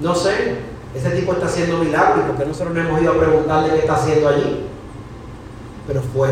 No 0.01 0.15
sé, 0.15 0.57
ese 0.95 1.09
tipo 1.11 1.33
está 1.33 1.45
haciendo 1.47 1.77
milagros 1.77 2.25
porque 2.27 2.45
nosotros 2.45 2.73
no 2.73 2.81
hemos 2.81 3.01
ido 3.01 3.11
a 3.11 3.17
preguntarle 3.19 3.73
qué 3.73 3.79
está 3.79 3.95
haciendo 3.95 4.29
allí. 4.29 4.65
Pero 5.85 6.01
fue. 6.13 6.29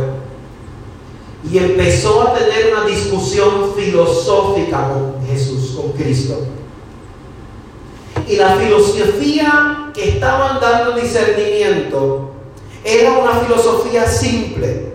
Y 1.51 1.57
empezó 1.57 2.21
a 2.21 2.33
tener 2.33 2.73
una 2.73 2.85
discusión 2.85 3.73
filosófica 3.75 4.89
con 4.89 5.27
Jesús, 5.27 5.75
con 5.75 5.91
Cristo. 5.91 6.47
Y 8.25 8.37
la 8.37 8.55
filosofía 8.55 9.91
que 9.93 10.09
estaban 10.09 10.61
dando 10.61 10.93
discernimiento 10.93 12.31
era 12.85 13.11
una 13.17 13.31
filosofía 13.41 14.07
simple. 14.07 14.92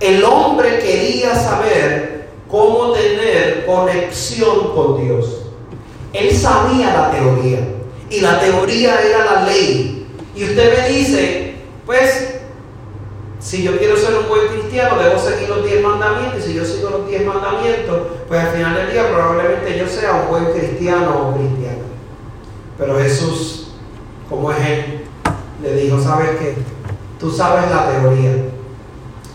El 0.00 0.24
hombre 0.24 0.78
quería 0.78 1.34
saber 1.34 2.28
cómo 2.50 2.92
tener 2.92 3.66
conexión 3.66 4.74
con 4.74 5.04
Dios. 5.04 5.42
Él 6.12 6.34
sabía 6.34 6.92
la 6.92 7.10
teoría 7.10 7.60
y 8.08 8.20
la 8.20 8.40
teoría 8.40 9.00
era 9.00 9.24
la 9.24 9.42
ley. 9.44 10.08
Y 10.34 10.44
usted 10.44 10.78
me 10.78 10.88
dice, 10.88 11.54
pues, 11.84 12.40
si 13.38 13.62
yo 13.62 13.76
quiero 13.78 13.96
ser 13.96 14.14
un 14.16 14.28
buen 14.28 14.48
cristiano, 14.48 14.96
debo 15.02 15.18
seguir 15.18 15.48
los 15.48 15.64
diez 15.64 15.82
mandamientos. 15.82 16.40
Y 16.40 16.42
si 16.42 16.54
yo 16.54 16.64
sigo 16.64 16.90
los 16.90 17.06
diez 17.06 17.24
mandamientos, 17.24 17.98
pues 18.26 18.40
al 18.40 18.52
final 18.52 18.74
del 18.74 18.92
día 18.92 19.10
probablemente 19.12 19.78
yo 19.78 19.86
sea 19.86 20.14
un 20.14 20.28
buen 20.28 20.52
cristiano 20.52 21.28
o 21.28 21.34
cristiana. 21.34 21.84
Pero 22.78 22.98
Jesús, 22.98 23.72
como 24.28 24.50
es 24.50 24.58
Él, 24.66 25.04
le 25.62 25.74
dijo, 25.74 26.00
¿sabes 26.00 26.30
qué? 26.38 26.54
Tú 27.18 27.30
sabes 27.30 27.70
la 27.70 27.90
teoría. 27.90 28.32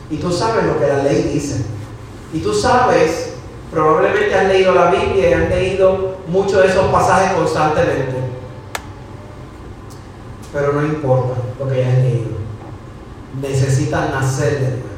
Y 0.09 0.17
tú 0.17 0.31
sabes 0.31 0.65
lo 0.65 0.79
que 0.79 0.87
la 0.87 1.03
ley 1.03 1.31
dice. 1.33 1.65
Y 2.33 2.39
tú 2.39 2.53
sabes, 2.53 3.33
probablemente 3.71 4.35
has 4.35 4.47
leído 4.47 4.73
la 4.73 4.91
Biblia 4.91 5.29
y 5.29 5.33
has 5.33 5.49
leído 5.49 6.17
muchos 6.27 6.61
de 6.61 6.67
esos 6.67 6.85
pasajes 6.91 7.33
constantemente. 7.33 8.15
Pero 10.53 10.73
no 10.73 10.85
importa 10.85 11.35
lo 11.59 11.67
que 11.67 11.83
hayas 11.83 11.97
leído. 11.99 12.35
Necesitas 13.41 14.11
nacer 14.11 14.59
de 14.59 14.69
nuevo. 14.69 14.95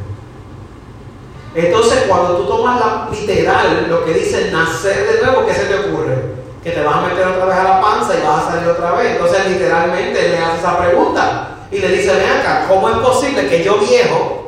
Entonces, 1.55 2.03
cuando 2.07 2.37
tú 2.37 2.45
tomas 2.45 2.79
la 2.79 3.09
literal 3.11 3.87
lo 3.89 4.05
que 4.05 4.13
dice 4.13 4.51
nacer 4.51 5.11
de 5.11 5.25
nuevo, 5.25 5.45
¿qué 5.47 5.53
se 5.53 5.65
te 5.65 5.75
ocurre? 5.75 6.37
Que 6.63 6.71
te 6.71 6.83
vas 6.83 6.97
a 6.97 7.07
meter 7.07 7.25
otra 7.25 7.45
vez 7.45 7.55
a 7.55 7.63
la 7.63 7.81
panza 7.81 8.13
y 8.15 8.23
vas 8.23 8.43
a 8.43 8.51
salir 8.51 8.69
otra 8.69 8.91
vez. 8.91 9.13
Entonces, 9.13 9.47
literalmente 9.47 10.29
le 10.29 10.37
hace 10.37 10.59
esa 10.59 10.77
pregunta 10.77 11.57
y 11.71 11.79
le 11.79 11.87
dice, 11.89 12.13
ven 12.13 12.39
acá, 12.39 12.65
¿cómo 12.67 12.89
es 12.89 12.97
posible 12.97 13.47
que 13.47 13.63
yo 13.63 13.79
viejo, 13.79 14.46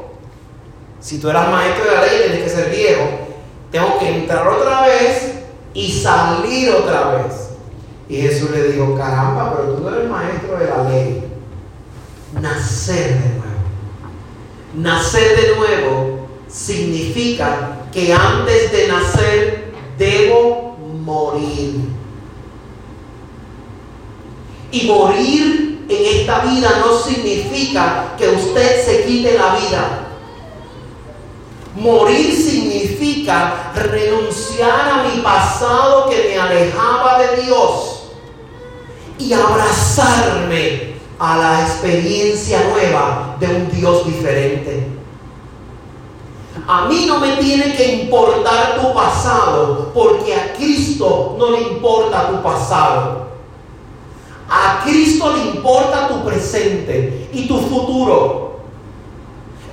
si 1.00 1.20
tú 1.20 1.30
eras 1.30 1.50
maestro 1.50 1.86
de 1.86 1.92
la 1.92 2.02
ley, 2.06 2.22
tienes 2.26 2.44
que 2.44 2.50
ser 2.50 2.70
viejo, 2.70 3.04
tengo 3.72 4.00
que 4.00 4.10
entrar 4.10 4.48
otra 4.48 4.86
vez 4.86 5.34
y 5.74 5.92
salir 5.92 6.72
otra 6.72 7.12
vez? 7.12 7.50
Y 8.10 8.18
Jesús 8.18 8.50
le 8.50 8.72
dijo, 8.72 8.98
caramba, 8.98 9.54
pero 9.56 9.76
tú 9.76 9.84
no 9.84 9.96
eres 9.96 10.10
maestro 10.10 10.58
de 10.58 10.68
la 10.68 10.90
ley. 10.90 11.24
Nacer 12.34 13.14
de 13.14 13.30
nuevo. 13.30 13.44
Nacer 14.76 15.36
de 15.40 15.56
nuevo 15.56 16.28
significa 16.48 17.78
que 17.92 18.12
antes 18.12 18.72
de 18.72 18.88
nacer 18.88 19.72
debo 19.98 20.78
morir. 21.04 21.82
Y 24.72 24.88
morir 24.88 25.86
en 25.88 26.20
esta 26.20 26.40
vida 26.40 26.84
no 26.86 26.98
significa 26.98 28.16
que 28.18 28.28
usted 28.30 28.86
se 28.86 29.04
quite 29.06 29.38
la 29.38 29.56
vida. 29.56 29.99
Morir 31.76 32.34
significa 32.34 33.72
renunciar 33.76 34.90
a 34.90 35.04
mi 35.04 35.22
pasado 35.22 36.10
que 36.10 36.30
me 36.30 36.40
alejaba 36.40 37.20
de 37.20 37.44
Dios 37.44 38.04
y 39.20 39.34
abrazarme 39.34 40.96
a 41.20 41.38
la 41.38 41.62
experiencia 41.62 42.62
nueva 42.70 43.36
de 43.40 43.48
un 43.48 43.72
Dios 43.72 44.06
diferente. 44.06 44.88
A 46.68 46.86
mí 46.86 47.06
no 47.08 47.20
me 47.20 47.38
tiene 47.38 47.76
que 47.76 48.04
importar 48.04 48.80
tu 48.80 48.94
pasado 48.94 49.92
porque 49.94 50.34
a 50.34 50.54
Cristo 50.54 51.36
no 51.38 51.52
le 51.52 51.62
importa 51.62 52.30
tu 52.30 52.42
pasado. 52.42 53.30
A 54.50 54.82
Cristo 54.84 55.34
le 55.36 55.58
importa 55.58 56.08
tu 56.08 56.24
presente 56.24 57.30
y 57.32 57.48
tu 57.48 57.60
futuro. 57.60 58.49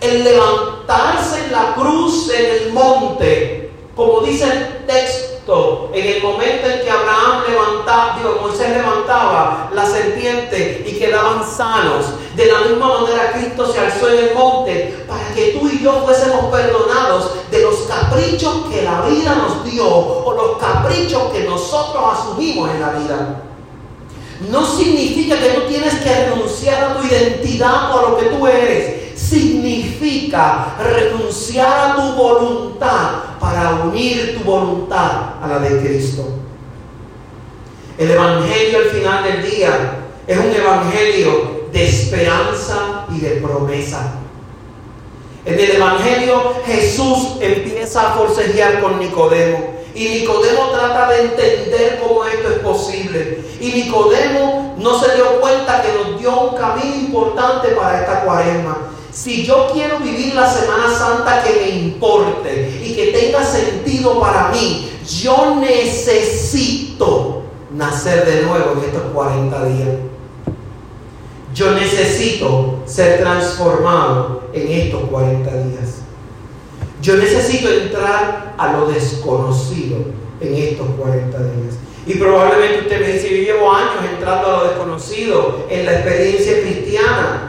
El 0.01 0.25
levantarse 0.25 1.47
en 1.47 1.53
la 1.53 1.75
cruz 1.75 2.31
en 2.31 2.45
el 2.45 2.73
monte, 2.73 3.73
como 3.95 4.21
dice 4.21 4.45
el 4.45 4.87
texto, 4.87 5.91
en 5.95 6.07
el 6.07 6.23
momento 6.23 6.69
en 6.69 6.83
que 6.83 6.91
Abraham 6.91 7.43
levantaba, 7.49 8.17
digo, 8.19 8.39
Moisés 8.43 8.71
levantaba 8.71 9.71
la 9.73 9.87
serpiente 9.87 10.85
y 10.87 10.99
quedaban 10.99 11.45
sanos. 11.49 12.07
De 12.35 12.47
la 12.47 12.61
misma 12.61 13.01
manera 13.01 13.33
Cristo 13.33 13.73
se 13.73 13.79
alzó 13.79 14.09
en 14.11 14.29
el 14.29 14.35
monte 14.35 15.05
para 15.09 15.35
que 15.35 15.53
tú 15.53 15.69
y 15.69 15.83
yo 15.83 16.03
fuésemos 16.05 16.47
perdonados 16.47 17.31
de 17.51 17.63
los 17.63 17.77
caprichos 17.83 18.67
que 18.71 18.83
la 18.83 19.03
vida 19.03 19.35
nos 19.37 19.65
dio 19.65 19.87
o 19.89 20.35
los 20.35 20.59
caprichos 20.59 21.33
que 21.33 21.45
nosotros 21.45 22.05
asumimos 22.13 22.69
en 22.71 22.81
la 22.81 22.91
vida. 22.91 23.43
No 24.51 24.67
significa 24.67 25.39
que 25.39 25.51
tú 25.51 25.63
tienes 25.69 25.95
que 25.95 26.27
renunciar 26.27 26.83
a 26.85 26.97
tu 26.97 27.07
identidad 27.07 27.95
o 27.95 27.99
a 27.99 28.11
lo 28.11 28.17
que 28.19 28.25
tú 28.27 28.47
eres. 28.47 28.96
Renunciar 30.07 31.91
a 31.91 31.97
tu 31.97 32.13
voluntad 32.13 33.11
para 33.41 33.83
unir 33.87 34.39
tu 34.39 34.45
voluntad 34.45 35.35
a 35.43 35.49
la 35.49 35.59
de 35.59 35.81
Cristo. 35.81 36.29
El 37.99 38.13
Evangelio 38.13 38.79
al 38.79 38.91
final 38.91 39.25
del 39.25 39.51
día 39.51 39.97
es 40.29 40.39
un 40.39 40.55
Evangelio 40.55 41.67
de 41.73 41.89
esperanza 41.89 43.07
y 43.11 43.19
de 43.19 43.31
promesa. 43.41 44.13
En 45.45 45.55
el 45.55 45.71
Evangelio 45.73 46.55
Jesús 46.65 47.39
empieza 47.41 48.13
a 48.13 48.15
forcejear 48.15 48.81
con 48.81 49.01
Nicodemo 49.01 49.75
y 49.93 50.09
Nicodemo 50.09 50.71
trata 50.71 51.09
de 51.09 51.23
entender 51.23 52.01
cómo 52.01 52.25
esto 52.25 52.49
es 52.49 52.59
posible. 52.61 53.41
Y 53.59 53.73
Nicodemo 53.73 54.77
no 54.79 55.01
se 55.01 55.17
dio 55.17 55.41
cuenta 55.41 55.83
que 55.83 55.93
nos 55.95 56.21
dio 56.21 56.51
un 56.51 56.57
camino 56.57 56.95
importante 56.95 57.69
para 57.71 58.03
esta 58.03 58.21
cuaresma. 58.21 58.93
Si 59.17 59.47
yo 59.47 59.71
quiero 59.73 59.99
vivir 60.01 60.35
la 60.35 60.47
Semana 60.47 60.95
Santa 60.95 61.43
que 61.43 61.59
me 61.59 61.71
importe 61.71 62.83
y 62.85 62.95
que 62.95 63.07
tenga 63.19 63.43
sentido 63.43 64.21
para 64.21 64.51
mí, 64.51 64.91
yo 65.09 65.57
necesito 65.59 67.45
nacer 67.71 68.27
de 68.27 68.43
nuevo 68.43 68.73
en 68.73 68.85
estos 68.85 69.03
40 69.15 69.65
días. 69.65 69.89
Yo 71.55 71.71
necesito 71.71 72.81
ser 72.85 73.19
transformado 73.21 74.51
en 74.53 74.71
estos 74.71 75.05
40 75.05 75.51
días. 75.51 76.03
Yo 77.01 77.17
necesito 77.17 77.71
entrar 77.71 78.55
a 78.59 78.73
lo 78.75 78.87
desconocido 78.89 79.97
en 80.43 80.55
estos 80.57 80.89
40 81.01 81.39
días. 81.39 81.77
Y 82.07 82.17
probablemente 82.17 82.81
usted 82.81 83.01
me 83.01 83.13
dice, 83.15 83.31
yo 83.31 83.55
llevo 83.55 83.73
años 83.73 84.05
entrando 84.13 84.47
a 84.47 84.59
lo 84.59 84.69
desconocido 84.69 85.65
en 85.71 85.87
la 85.87 85.93
experiencia 85.93 86.61
cristiana. 86.61 87.46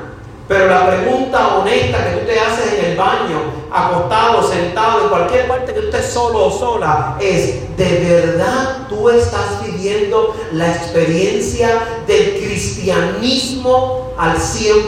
Pero 0.47 0.67
la 0.67 0.87
pregunta 0.87 1.57
honesta 1.57 2.05
que 2.05 2.19
tú 2.19 2.25
te 2.25 2.39
haces 2.39 2.79
en 2.79 2.85
el 2.91 2.97
baño, 2.97 3.41
acostado, 3.69 4.47
sentado, 4.47 5.03
en 5.03 5.09
cualquier 5.09 5.47
parte 5.47 5.73
que 5.73 5.81
tú 5.81 5.87
estés 5.87 6.13
solo 6.13 6.45
o 6.45 6.51
sola, 6.57 7.17
es, 7.19 7.75
¿de 7.75 8.07
verdad 8.09 8.87
tú 8.87 9.09
estás 9.09 9.61
viviendo 9.65 10.33
la 10.53 10.73
experiencia 10.73 11.69
del 12.07 12.35
cristianismo 12.41 14.13
al 14.17 14.37
100%? 14.37 14.87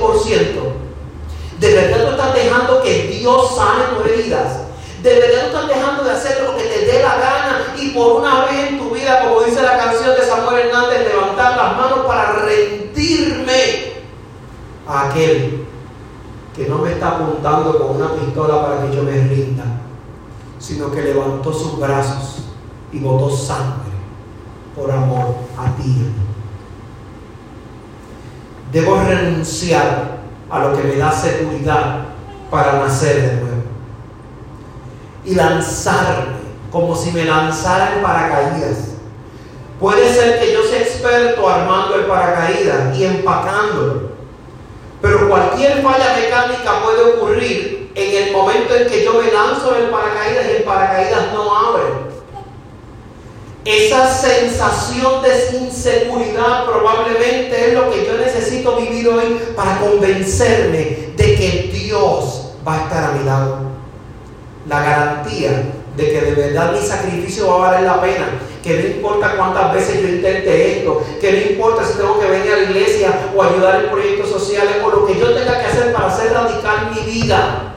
¿De 1.59 1.73
verdad 1.73 2.05
tú 2.05 2.11
estás 2.11 2.33
dejando 2.33 2.81
que 2.81 3.07
Dios 3.19 3.55
sane 3.57 3.83
tus 3.97 4.09
heridas? 4.09 4.59
¿De 5.03 5.13
verdad 5.13 5.41
tú 5.41 5.57
estás 5.57 5.67
dejando 5.67 6.03
de 6.05 6.11
hacer 6.11 6.41
lo 6.41 6.55
que 6.55 6.63
te 6.63 6.85
dé 6.85 7.03
la 7.03 7.17
gana 7.17 7.75
y 7.77 7.89
por 7.89 8.21
una 8.21 8.45
vez 8.45 8.69
en 8.69 8.79
tu 8.79 8.91
vida, 8.91 9.23
como 9.25 9.41
dice 9.41 9.61
la 9.61 9.77
canción 9.77 10.15
de 10.15 10.25
Samuel 10.25 10.67
Hernández, 10.67 11.05
levantar 11.05 11.57
las 11.57 11.75
manos 11.75 12.05
para 12.07 12.31
rendir? 12.31 13.38
Aquel 14.89 15.65
que 16.55 16.67
no 16.67 16.79
me 16.79 16.93
está 16.93 17.09
apuntando 17.09 17.77
con 17.77 17.95
una 17.97 18.13
pistola 18.13 18.65
para 18.65 18.81
que 18.81 18.95
yo 18.95 19.03
me 19.03 19.11
rinda, 19.11 19.63
sino 20.57 20.91
que 20.91 21.01
levantó 21.01 21.53
sus 21.53 21.79
brazos 21.79 22.43
y 22.91 22.99
botó 22.99 23.29
sangre 23.29 23.91
por 24.75 24.91
amor 24.91 25.35
a 25.57 25.75
ti. 25.75 26.11
Debo 28.71 29.01
renunciar 29.01 30.19
a 30.49 30.59
lo 30.59 30.75
que 30.75 30.83
me 30.83 30.95
da 30.95 31.11
seguridad 31.11 32.05
para 32.49 32.79
nacer 32.79 33.21
de 33.21 33.41
nuevo 33.41 33.63
y 35.25 35.35
lanzarme 35.35 36.39
como 36.71 36.95
si 36.95 37.11
me 37.11 37.25
lanzara 37.25 37.95
en 37.95 38.03
paracaídas. 38.03 38.95
Puede 39.79 40.11
ser 40.13 40.39
que 40.39 40.53
yo 40.53 40.63
sea 40.63 40.81
experto 40.81 41.47
armando 41.47 41.95
el 41.95 42.05
paracaídas 42.05 42.97
y 42.97 43.05
empacándolo, 43.05 44.08
pero 45.01 45.29
cualquier 45.29 45.81
falla 45.81 46.15
mecánica 46.15 46.83
puede 46.83 47.13
ocurrir 47.13 47.91
en 47.95 48.23
el 48.23 48.31
momento 48.31 48.75
en 48.75 48.87
que 48.87 49.03
yo 49.03 49.13
me 49.13 49.31
lanzo 49.31 49.75
en 49.75 49.85
el 49.85 49.89
paracaídas 49.89 50.45
y 50.45 50.55
el 50.57 50.63
paracaídas 50.63 51.33
no 51.33 51.55
abre. 51.55 51.83
Esa 53.65 54.11
sensación 54.11 55.21
de 55.21 55.57
inseguridad 55.59 56.65
probablemente 56.65 57.67
es 57.67 57.73
lo 57.73 57.91
que 57.91 58.05
yo 58.05 58.17
necesito 58.17 58.77
vivir 58.77 59.07
hoy 59.09 59.39
para 59.55 59.79
convencerme 59.79 61.13
de 61.15 61.35
que 61.35 61.69
Dios 61.71 62.53
va 62.67 62.75
a 62.75 62.83
estar 62.83 63.03
a 63.03 63.11
mi 63.11 63.25
lado. 63.25 63.59
La 64.67 64.81
garantía 64.81 65.63
de 65.95 66.11
que 66.11 66.21
de 66.21 66.31
verdad 66.31 66.71
mi 66.71 66.79
sacrificio 66.79 67.47
va 67.47 67.55
a 67.55 67.71
valer 67.71 67.87
la 67.87 68.01
pena, 68.01 68.29
que 68.63 68.77
no 68.77 68.87
importa 68.87 69.35
cuántas 69.37 69.73
veces 69.73 70.01
yo 70.01 70.09
intente 70.09 70.79
esto, 70.79 71.03
que 71.19 71.31
no 71.31 71.51
importa 71.51 71.85
si 71.85 71.97
tengo 71.97 72.19
que 72.19 72.27
venir 72.27 72.53
a 72.53 72.57
la 72.57 72.63
iglesia 72.63 73.31
o 73.35 73.43
ayudar 73.43 73.83
en 73.83 73.89
proyectos 73.89 74.29
sociales 74.29 74.77
o 74.83 74.89
lo 74.89 75.05
que 75.05 75.17
yo 75.17 75.33
tenga 75.33 75.59
que 75.59 75.65
hacer 75.67 75.93
para 75.93 76.07
hacer 76.07 76.33
radical 76.33 76.91
mi 76.93 77.11
vida. 77.11 77.73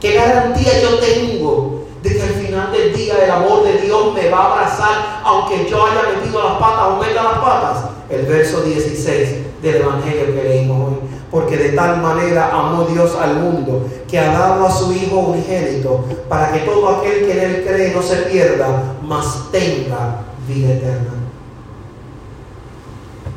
¿Qué 0.00 0.14
garantía 0.14 0.80
yo 0.82 0.98
tengo 0.98 1.86
de 2.02 2.14
que 2.14 2.22
al 2.22 2.34
final 2.34 2.72
del 2.72 2.94
día 2.94 3.24
el 3.24 3.30
amor 3.30 3.64
de 3.64 3.78
Dios 3.78 4.12
me 4.14 4.28
va 4.28 4.38
a 4.38 4.52
abrazar 4.52 5.20
aunque 5.24 5.68
yo 5.68 5.86
haya 5.86 6.02
metido 6.14 6.42
las 6.42 6.58
patas 6.58 6.86
o 6.88 6.96
meta 6.96 7.22
las 7.22 7.38
patas? 7.38 7.90
El 8.10 8.26
verso 8.26 8.60
16 8.60 9.43
del 9.72 9.82
Evangelio 9.82 10.26
que 10.26 10.44
leímos 10.44 10.88
hoy 10.88 10.98
porque 11.34 11.56
de 11.56 11.70
tal 11.70 12.00
manera 12.00 12.48
amó 12.52 12.84
Dios 12.84 13.16
al 13.20 13.34
mundo, 13.34 13.88
que 14.08 14.20
ha 14.20 14.32
dado 14.32 14.66
a 14.66 14.70
su 14.70 14.92
Hijo 14.92 15.18
unigénito, 15.18 16.04
para 16.28 16.52
que 16.52 16.60
todo 16.60 16.88
aquel 16.90 17.26
que 17.26 17.32
en 17.32 17.38
él 17.40 17.64
cree 17.66 17.92
no 17.92 18.00
se 18.00 18.18
pierda, 18.18 18.94
mas 19.02 19.50
tenga 19.50 20.26
vida 20.46 20.74
eterna. 20.74 21.10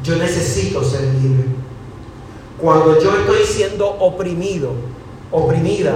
Yo 0.03 0.15
necesito 0.17 0.83
ser 0.83 1.05
libre. 1.05 1.45
Cuando 2.61 3.01
yo 3.01 3.17
estoy 3.17 3.43
siendo 3.43 3.87
oprimido, 3.87 4.73
oprimida 5.31 5.95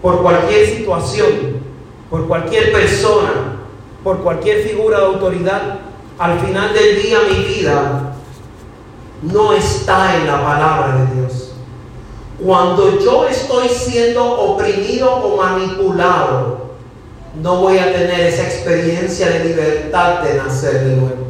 por 0.00 0.22
cualquier 0.22 0.66
situación, 0.66 1.60
por 2.08 2.26
cualquier 2.26 2.72
persona, 2.72 3.58
por 4.02 4.22
cualquier 4.22 4.62
figura 4.62 5.00
de 5.00 5.04
autoridad, 5.04 5.80
al 6.18 6.40
final 6.40 6.72
del 6.72 7.02
día 7.02 7.18
mi 7.28 7.44
vida 7.44 8.07
no 9.22 9.52
está 9.52 10.16
en 10.16 10.26
la 10.26 10.42
palabra 10.42 10.96
de 10.96 11.20
Dios. 11.20 11.52
Cuando 12.42 13.00
yo 13.00 13.26
estoy 13.26 13.68
siendo 13.68 14.24
oprimido 14.24 15.12
o 15.12 15.36
manipulado, 15.36 16.68
no 17.42 17.56
voy 17.56 17.78
a 17.78 17.92
tener 17.92 18.20
esa 18.20 18.44
experiencia 18.44 19.28
de 19.28 19.44
libertad 19.44 20.20
de 20.22 20.34
nacer 20.34 20.84
de 20.84 20.96
nuevo. 20.96 21.28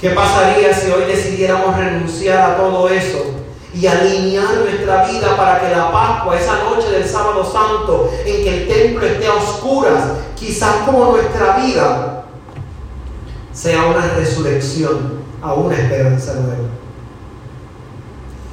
¿Qué 0.00 0.10
pasaría 0.10 0.72
si 0.72 0.90
hoy 0.90 1.04
decidiéramos 1.04 1.76
renunciar 1.76 2.52
a 2.52 2.56
todo 2.56 2.88
eso 2.88 3.18
y 3.74 3.86
alinear 3.86 4.54
nuestra 4.56 5.06
vida 5.06 5.36
para 5.36 5.60
que 5.60 5.74
la 5.74 5.92
Pascua, 5.92 6.38
esa 6.38 6.64
noche 6.64 6.90
del 6.90 7.06
sábado 7.06 7.44
santo, 7.44 8.10
en 8.24 8.42
que 8.42 8.62
el 8.62 8.68
templo 8.68 9.06
esté 9.06 9.26
a 9.26 9.34
oscuras, 9.34 10.04
quizás 10.38 10.76
como 10.86 11.12
nuestra 11.12 11.58
vida, 11.58 12.24
sea 13.52 13.86
una 13.86 14.06
resurrección 14.16 15.20
a 15.42 15.54
una 15.54 15.76
esperanza 15.76 16.34
nueva. 16.34 16.68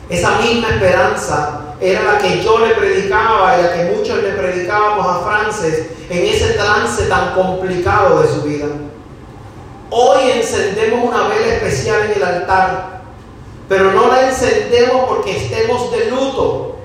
Esa 0.09 0.39
misma 0.39 0.69
esperanza 0.69 1.75
era 1.79 2.03
la 2.03 2.17
que 2.17 2.41
yo 2.41 2.59
le 2.59 2.73
predicaba 2.75 3.57
y 3.57 3.63
la 3.63 3.73
que 3.73 3.95
muchos 3.95 4.23
le 4.23 4.31
predicábamos 4.31 5.05
a 5.05 5.19
Frances 5.19 5.87
en 6.09 6.25
ese 6.25 6.53
trance 6.53 7.03
tan 7.03 7.33
complicado 7.33 8.21
de 8.21 8.27
su 8.27 8.41
vida. 8.43 8.67
Hoy 9.89 10.31
encendemos 10.31 11.03
una 11.03 11.27
vela 11.27 11.55
especial 11.55 12.05
en 12.05 12.13
el 12.13 12.23
altar, 12.23 13.01
pero 13.69 13.91
no 13.91 14.07
la 14.07 14.29
encendemos 14.29 15.07
porque 15.07 15.37
estemos 15.37 15.91
de 15.91 16.09
luto, 16.09 16.77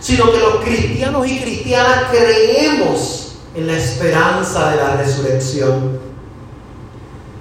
sino 0.00 0.32
que 0.32 0.38
los 0.38 0.56
cristianos 0.64 1.26
y 1.26 1.40
cristianas 1.40 2.04
creemos 2.10 3.36
en 3.54 3.66
la 3.66 3.74
esperanza 3.74 4.70
de 4.70 4.76
la 4.76 4.96
resurrección. 4.96 6.11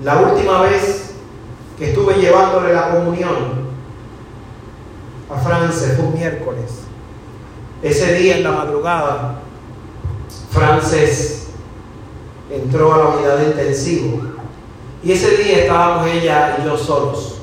La 0.04 0.18
última 0.18 0.62
vez 0.62 1.12
que 1.78 1.90
estuve 1.90 2.16
llevándole 2.16 2.74
la 2.74 2.90
comunión 2.90 3.72
a 5.30 5.38
Frances, 5.38 5.96
fue 5.96 6.06
un 6.06 6.14
miércoles. 6.16 6.82
Ese 7.84 8.14
día 8.16 8.38
en 8.38 8.44
la 8.44 8.52
madrugada, 8.52 9.40
Frances 10.50 11.50
entró 12.50 12.94
a 12.94 12.98
la 12.98 13.06
unidad 13.10 13.38
de 13.38 13.46
intensivo 13.46 14.22
y 15.04 15.12
ese 15.12 15.38
día 15.38 15.60
estábamos 15.60 16.08
ella 16.08 16.58
y 16.60 16.66
yo 16.66 16.78
solos. 16.78 17.38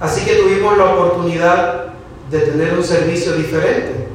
Así 0.00 0.24
que 0.24 0.34
tuvimos 0.34 0.76
la 0.76 0.84
oportunidad 0.86 1.86
de 2.30 2.38
tener 2.40 2.74
un 2.74 2.84
servicio 2.84 3.32
diferente. 3.32 4.08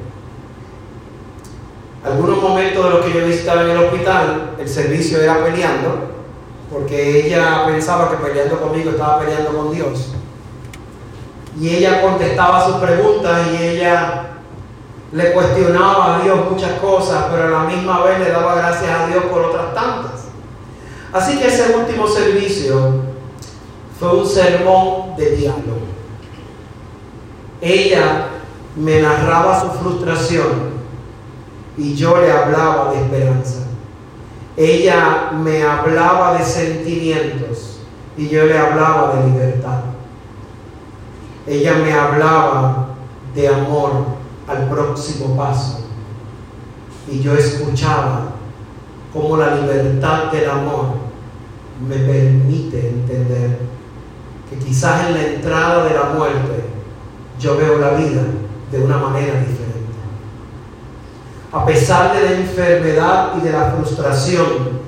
Algunos 2.04 2.42
momentos 2.42 2.84
de 2.84 2.90
los 2.90 3.06
que 3.06 3.14
yo 3.14 3.26
visitaba 3.26 3.64
en 3.64 3.70
el 3.72 3.78
hospital, 3.78 4.56
el 4.60 4.68
servicio 4.68 5.22
era 5.22 5.44
peleando 5.44 6.11
porque 6.72 7.28
ella 7.28 7.66
pensaba 7.66 8.10
que 8.10 8.18
peleando 8.18 8.62
conmigo 8.62 8.92
estaba 8.92 9.20
peleando 9.20 9.52
con 9.52 9.74
Dios. 9.74 10.14
Y 11.60 11.70
ella 11.70 12.02
contestaba 12.02 12.66
sus 12.66 12.78
preguntas 12.78 13.48
y 13.52 13.62
ella 13.62 14.28
le 15.12 15.34
cuestionaba 15.34 16.16
a 16.16 16.24
Dios 16.24 16.50
muchas 16.50 16.80
cosas, 16.80 17.26
pero 17.30 17.44
a 17.48 17.64
la 17.64 17.64
misma 17.66 18.04
vez 18.06 18.20
le 18.20 18.32
daba 18.32 18.56
gracias 18.56 18.90
a 18.90 19.08
Dios 19.08 19.26
por 19.26 19.42
otras 19.42 19.74
tantas. 19.74 20.28
Así 21.12 21.38
que 21.38 21.48
ese 21.48 21.76
último 21.76 22.08
servicio 22.08 23.02
fue 24.00 24.16
un 24.16 24.26
sermón 24.26 25.18
de 25.18 25.36
diálogo. 25.36 25.82
Ella 27.60 28.28
me 28.78 29.02
narraba 29.02 29.60
su 29.60 29.72
frustración 29.80 30.72
y 31.78 31.96
yo 31.96 32.16
le 32.22 32.32
hablaba 32.32 32.94
de 32.94 33.02
esperanza. 33.02 33.71
Ella 34.58 35.32
me 35.32 35.64
hablaba 35.64 36.38
de 36.38 36.44
sentimientos 36.44 37.80
y 38.18 38.28
yo 38.28 38.46
le 38.46 38.58
hablaba 38.58 39.16
de 39.16 39.30
libertad. 39.30 39.80
Ella 41.48 41.76
me 41.76 41.94
hablaba 41.94 42.90
de 43.34 43.48
amor 43.48 43.92
al 44.48 44.70
próximo 44.70 45.36
paso 45.38 45.86
y 47.10 47.22
yo 47.22 47.34
escuchaba 47.34 48.32
cómo 49.14 49.38
la 49.38 49.56
libertad 49.56 50.32
del 50.32 50.50
amor 50.50 50.86
me 51.88 51.96
permite 51.96 52.90
entender 52.90 53.58
que 54.50 54.58
quizás 54.58 55.08
en 55.08 55.14
la 55.14 55.24
entrada 55.24 55.86
de 55.86 55.94
la 55.94 56.04
muerte 56.16 56.66
yo 57.40 57.58
veo 57.58 57.80
la 57.80 57.92
vida 57.92 58.22
de 58.72 58.80
una 58.80 58.98
manera 58.98 59.40
diferente 59.40 59.61
a 61.52 61.66
pesar 61.66 62.14
de 62.14 62.24
la 62.24 62.32
enfermedad 62.32 63.34
y 63.38 63.42
de 63.42 63.52
la 63.52 63.72
frustración, 63.72 64.82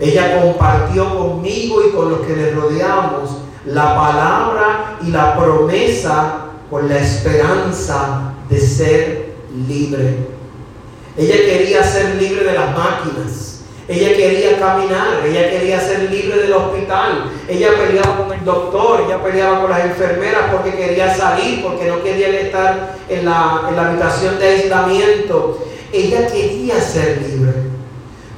ella 0.00 0.40
compartió 0.40 1.16
conmigo 1.16 1.82
y 1.86 1.90
con 1.90 2.10
los 2.10 2.20
que 2.20 2.36
le 2.36 2.52
rodeamos 2.52 3.38
la 3.66 3.94
palabra 3.94 4.98
y 5.02 5.10
la 5.10 5.36
promesa 5.36 6.46
con 6.70 6.88
la 6.88 6.98
esperanza 6.98 8.32
de 8.48 8.60
ser 8.60 9.34
libre. 9.68 10.28
Ella 11.16 11.36
quería 11.36 11.84
ser 11.84 12.14
libre 12.16 12.44
de 12.44 12.52
las 12.54 12.76
máquinas. 12.76 13.51
Ella 13.92 14.16
quería 14.16 14.58
caminar, 14.58 15.20
ella 15.22 15.50
quería 15.50 15.78
ser 15.78 16.10
libre 16.10 16.40
del 16.40 16.54
hospital, 16.54 17.30
ella 17.46 17.68
peleaba 17.76 18.16
con 18.16 18.32
el 18.32 18.42
doctor, 18.42 19.02
ella 19.06 19.22
peleaba 19.22 19.60
con 19.60 19.70
las 19.70 19.84
enfermeras 19.84 20.44
porque 20.50 20.74
quería 20.74 21.14
salir, 21.14 21.62
porque 21.62 21.88
no 21.88 22.02
quería 22.02 22.28
estar 22.40 22.96
en 23.10 23.26
la, 23.26 23.66
en 23.68 23.76
la 23.76 23.90
habitación 23.90 24.38
de 24.38 24.46
aislamiento. 24.46 25.58
Ella 25.92 26.26
quería 26.26 26.80
ser 26.80 27.20
libre. 27.20 27.52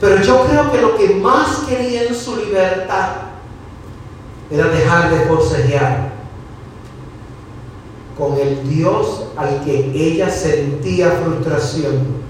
Pero 0.00 0.20
yo 0.22 0.44
creo 0.44 0.72
que 0.72 0.80
lo 0.80 0.96
que 0.96 1.14
más 1.14 1.58
quería 1.68 2.02
en 2.02 2.14
su 2.16 2.34
libertad 2.34 3.10
era 4.50 4.66
dejar 4.66 5.10
de 5.12 5.20
forcejear 5.26 6.14
con 8.18 8.36
el 8.40 8.68
Dios 8.68 9.26
al 9.36 9.64
que 9.64 9.92
ella 9.94 10.28
sentía 10.28 11.12
frustración, 11.12 12.24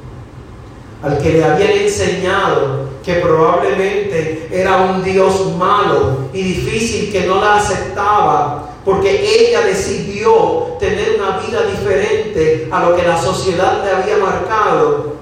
al 1.03 1.17
que 1.17 1.33
le 1.33 1.45
habían 1.45 1.73
enseñado 1.73 2.84
que 3.05 3.15
probablemente 3.17 4.49
era 4.51 4.79
un 4.79 5.05
Dios 5.05 5.55
malo 5.57 6.29
y 6.33 6.43
difícil 6.43 7.13
que 7.13 7.27
no 7.27 7.41
la 7.41 7.57
aceptaba, 7.57 8.71
porque 8.85 9.49
ella 9.49 9.61
decidió 9.63 10.77
tener 10.81 11.17
una 11.19 11.39
vida 11.39 11.63
diferente 11.63 12.69
a 12.71 12.85
lo 12.85 12.97
que 12.97 13.03
la 13.03 13.21
sociedad 13.21 13.85
le 13.85 13.91
había 13.91 14.25
marcado. 14.25 15.15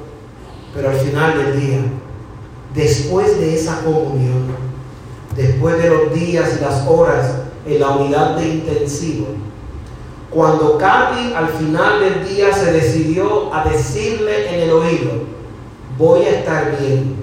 Pero 0.74 0.90
al 0.90 0.96
final 0.96 1.36
del 1.36 1.60
día, 1.60 1.80
después 2.74 3.38
de 3.38 3.54
esa 3.54 3.82
comunión, 3.82 4.46
después 5.36 5.82
de 5.82 5.90
los 5.90 6.14
días 6.14 6.56
y 6.58 6.64
las 6.64 6.86
horas 6.86 7.32
en 7.66 7.80
la 7.80 7.90
unidad 7.90 8.36
de 8.36 8.48
intensivo, 8.48 9.26
cuando 10.30 10.78
Katy 10.78 11.34
al 11.34 11.48
final 11.48 12.00
del 12.00 12.28
día 12.28 12.52
se 12.54 12.72
decidió 12.72 13.52
a 13.54 13.64
decirle 13.64 14.54
en 14.54 14.60
el 14.60 14.70
oído, 14.70 15.10
voy 15.98 16.22
a 16.22 16.38
estar 16.38 16.78
bien, 16.80 17.21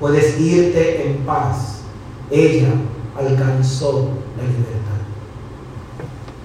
puedes 0.00 0.38
irte 0.40 1.08
en 1.08 1.18
paz, 1.18 1.80
ella 2.30 2.70
alcanzó 3.16 4.10
la 4.36 4.44
libertad. 4.44 4.98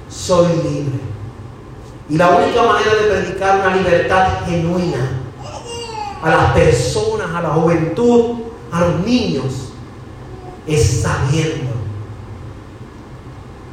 Soy 0.10 0.48
libre. 0.63 1.00
Y 2.10 2.18
la 2.18 2.30
única 2.30 2.63
manera 2.63 2.94
de 2.94 3.10
predicar 3.10 3.60
una 3.60 3.76
libertad 3.76 4.46
genuina 4.46 5.22
a 6.22 6.30
las 6.30 6.54
personas, 6.54 7.34
a 7.34 7.42
la 7.42 7.50
juventud, 7.50 8.36
a 8.72 8.82
los 8.82 9.06
niños, 9.06 9.70
es 10.66 11.02
sabiendo 11.02 11.72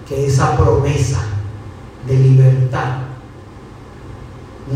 que 0.08 0.26
esa 0.26 0.56
promesa 0.56 1.20
de 2.06 2.14
libertad 2.16 2.98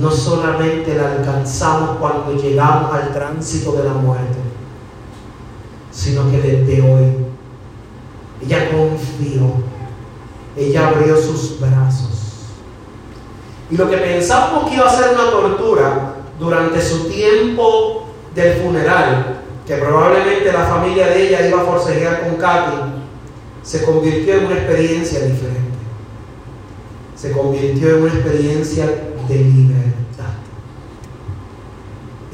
no 0.00 0.10
solamente 0.10 0.94
la 0.94 1.12
alcanzamos 1.12 1.98
cuando 1.98 2.34
llegamos 2.34 2.92
al 2.94 3.12
tránsito 3.12 3.72
de 3.72 3.84
la 3.84 3.94
muerte, 3.94 4.38
sino 5.94 6.30
que 6.30 6.38
desde 6.38 6.82
hoy 6.82 7.04
ella 8.42 8.68
confió, 8.70 9.52
ella 10.56 10.88
abrió 10.88 11.16
sus 11.16 11.60
brazos. 11.60 12.10
Y 13.70 13.76
lo 13.76 13.88
que 13.88 13.96
pensábamos 13.96 14.68
que 14.68 14.76
iba 14.76 14.86
a 14.86 14.96
ser 14.96 15.14
una 15.14 15.30
tortura 15.30 16.14
durante 16.38 16.82
su 16.82 17.08
tiempo 17.08 18.08
del 18.34 18.62
funeral, 18.62 19.40
que 19.66 19.76
probablemente 19.76 20.52
la 20.52 20.66
familia 20.66 21.06
de 21.06 21.28
ella 21.28 21.48
iba 21.48 21.62
a 21.62 21.64
forcejear 21.64 22.28
con 22.28 22.36
Katy, 22.36 22.76
se 23.62 23.84
convirtió 23.84 24.34
en 24.34 24.46
una 24.46 24.56
experiencia 24.56 25.20
diferente 25.20 25.64
se 27.24 27.32
convirtió 27.32 27.88
en 27.88 28.02
una 28.02 28.12
experiencia 28.12 28.84
de 29.26 29.34
libertad. 29.34 30.34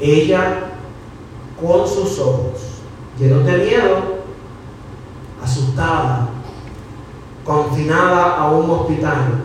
Ella, 0.01 0.71
con 1.61 1.87
sus 1.87 2.19
ojos 2.19 2.80
llenos 3.19 3.45
de 3.45 3.57
miedo, 3.57 4.21
asustada, 5.43 6.29
confinada 7.43 8.37
a 8.37 8.51
un 8.51 8.69
hospital, 8.69 9.43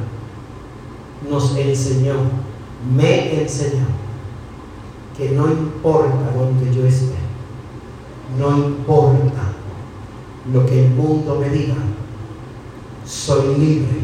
nos 1.28 1.56
enseñó, 1.56 2.14
me 2.94 3.42
enseñó, 3.42 3.86
que 5.16 5.30
no 5.30 5.48
importa 5.48 6.32
donde 6.36 6.74
yo 6.74 6.86
esté, 6.86 7.16
no 8.38 8.56
importa 8.56 9.42
lo 10.52 10.66
que 10.66 10.86
el 10.86 10.90
mundo 10.92 11.38
me 11.40 11.48
diga, 11.48 11.76
soy 13.04 13.56
libre 13.56 14.00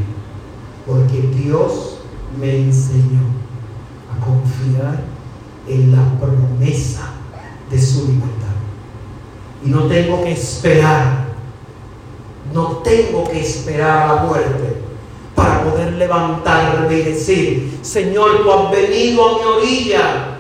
porque 0.87 1.21
Dios 1.21 1.99
me 2.39 2.57
enseñó 2.57 3.21
a 4.11 4.25
confiar 4.25 5.05
en 5.69 5.93
la 5.93 6.19
promesa 6.19 7.11
de 7.71 7.81
su 7.81 8.07
libertad. 8.09 8.42
Y 9.65 9.69
no 9.69 9.83
tengo 9.85 10.23
que 10.25 10.33
esperar, 10.33 11.27
no 12.53 12.79
tengo 12.79 13.25
que 13.31 13.41
esperar 13.41 14.09
la 14.09 14.23
muerte 14.25 14.83
para 15.35 15.63
poder 15.63 15.93
levantarme 15.95 16.95
y 16.95 17.03
decir, 17.03 17.79
Señor, 17.83 18.43
tú 18.43 18.53
has 18.53 18.71
venido 18.71 19.29
a 19.29 19.39
mi 19.39 19.45
orilla, 19.45 20.39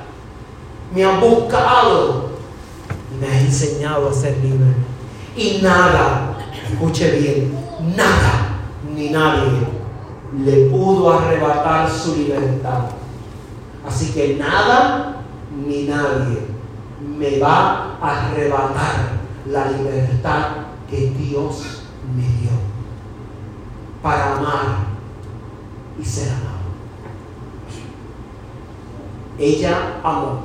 me 0.94 1.04
has 1.04 1.20
buscado 1.20 2.30
y 3.12 3.20
me 3.20 3.28
has 3.28 3.42
enseñado 3.42 4.08
a 4.08 4.12
ser 4.12 4.36
libre. 4.38 4.74
Y 5.36 5.60
nada, 5.62 6.36
escuche 6.70 7.10
bien, 7.18 7.54
nada 7.96 8.58
ni 8.94 9.10
nadie 9.10 9.82
le 10.44 10.66
pudo 10.66 11.12
arrebatar 11.12 11.90
su 11.90 12.16
libertad. 12.16 12.86
Así 13.86 14.12
que 14.12 14.36
nada 14.36 15.22
ni 15.66 15.84
nadie 15.84 16.51
me 17.18 17.38
va 17.38 17.98
a 18.00 18.28
arrebatar 18.28 19.20
la 19.46 19.70
libertad 19.70 20.46
que 20.88 21.10
Dios 21.10 21.82
me 22.16 22.22
dio 22.22 22.50
para 24.02 24.36
amar 24.36 24.86
y 26.00 26.04
ser 26.04 26.28
amado. 26.28 26.62
Ella 29.38 30.00
amó 30.02 30.42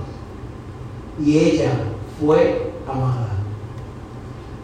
y 1.24 1.38
ella 1.38 1.72
fue 2.20 2.74
amada. 2.88 3.30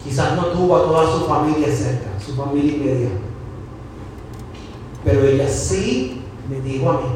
Quizás 0.02 0.36
no 0.36 0.46
tuvo 0.46 0.76
a 0.76 0.84
toda 0.84 1.12
su 1.12 1.24
familia 1.26 1.68
cerca, 1.74 2.10
su 2.18 2.34
familia 2.34 2.74
inmediata 2.74 3.24
pero 5.04 5.22
ella 5.22 5.46
sí 5.46 6.22
me 6.48 6.60
dijo 6.62 6.90
a 6.90 6.94
mí 6.94 7.08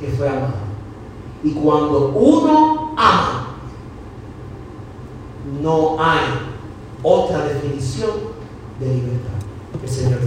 que 0.00 0.08
fue 0.08 0.28
amada. 0.28 0.54
Y 1.44 1.50
cuando 1.52 2.08
uno 2.08 2.94
ama, 2.96 3.41
no 5.62 5.96
hay 6.02 6.20
otra 7.02 7.44
definición 7.44 8.10
de 8.78 8.86
libertad. 8.86 9.30
Que 9.80 9.86
el 9.86 9.92
Señor. 9.92 10.18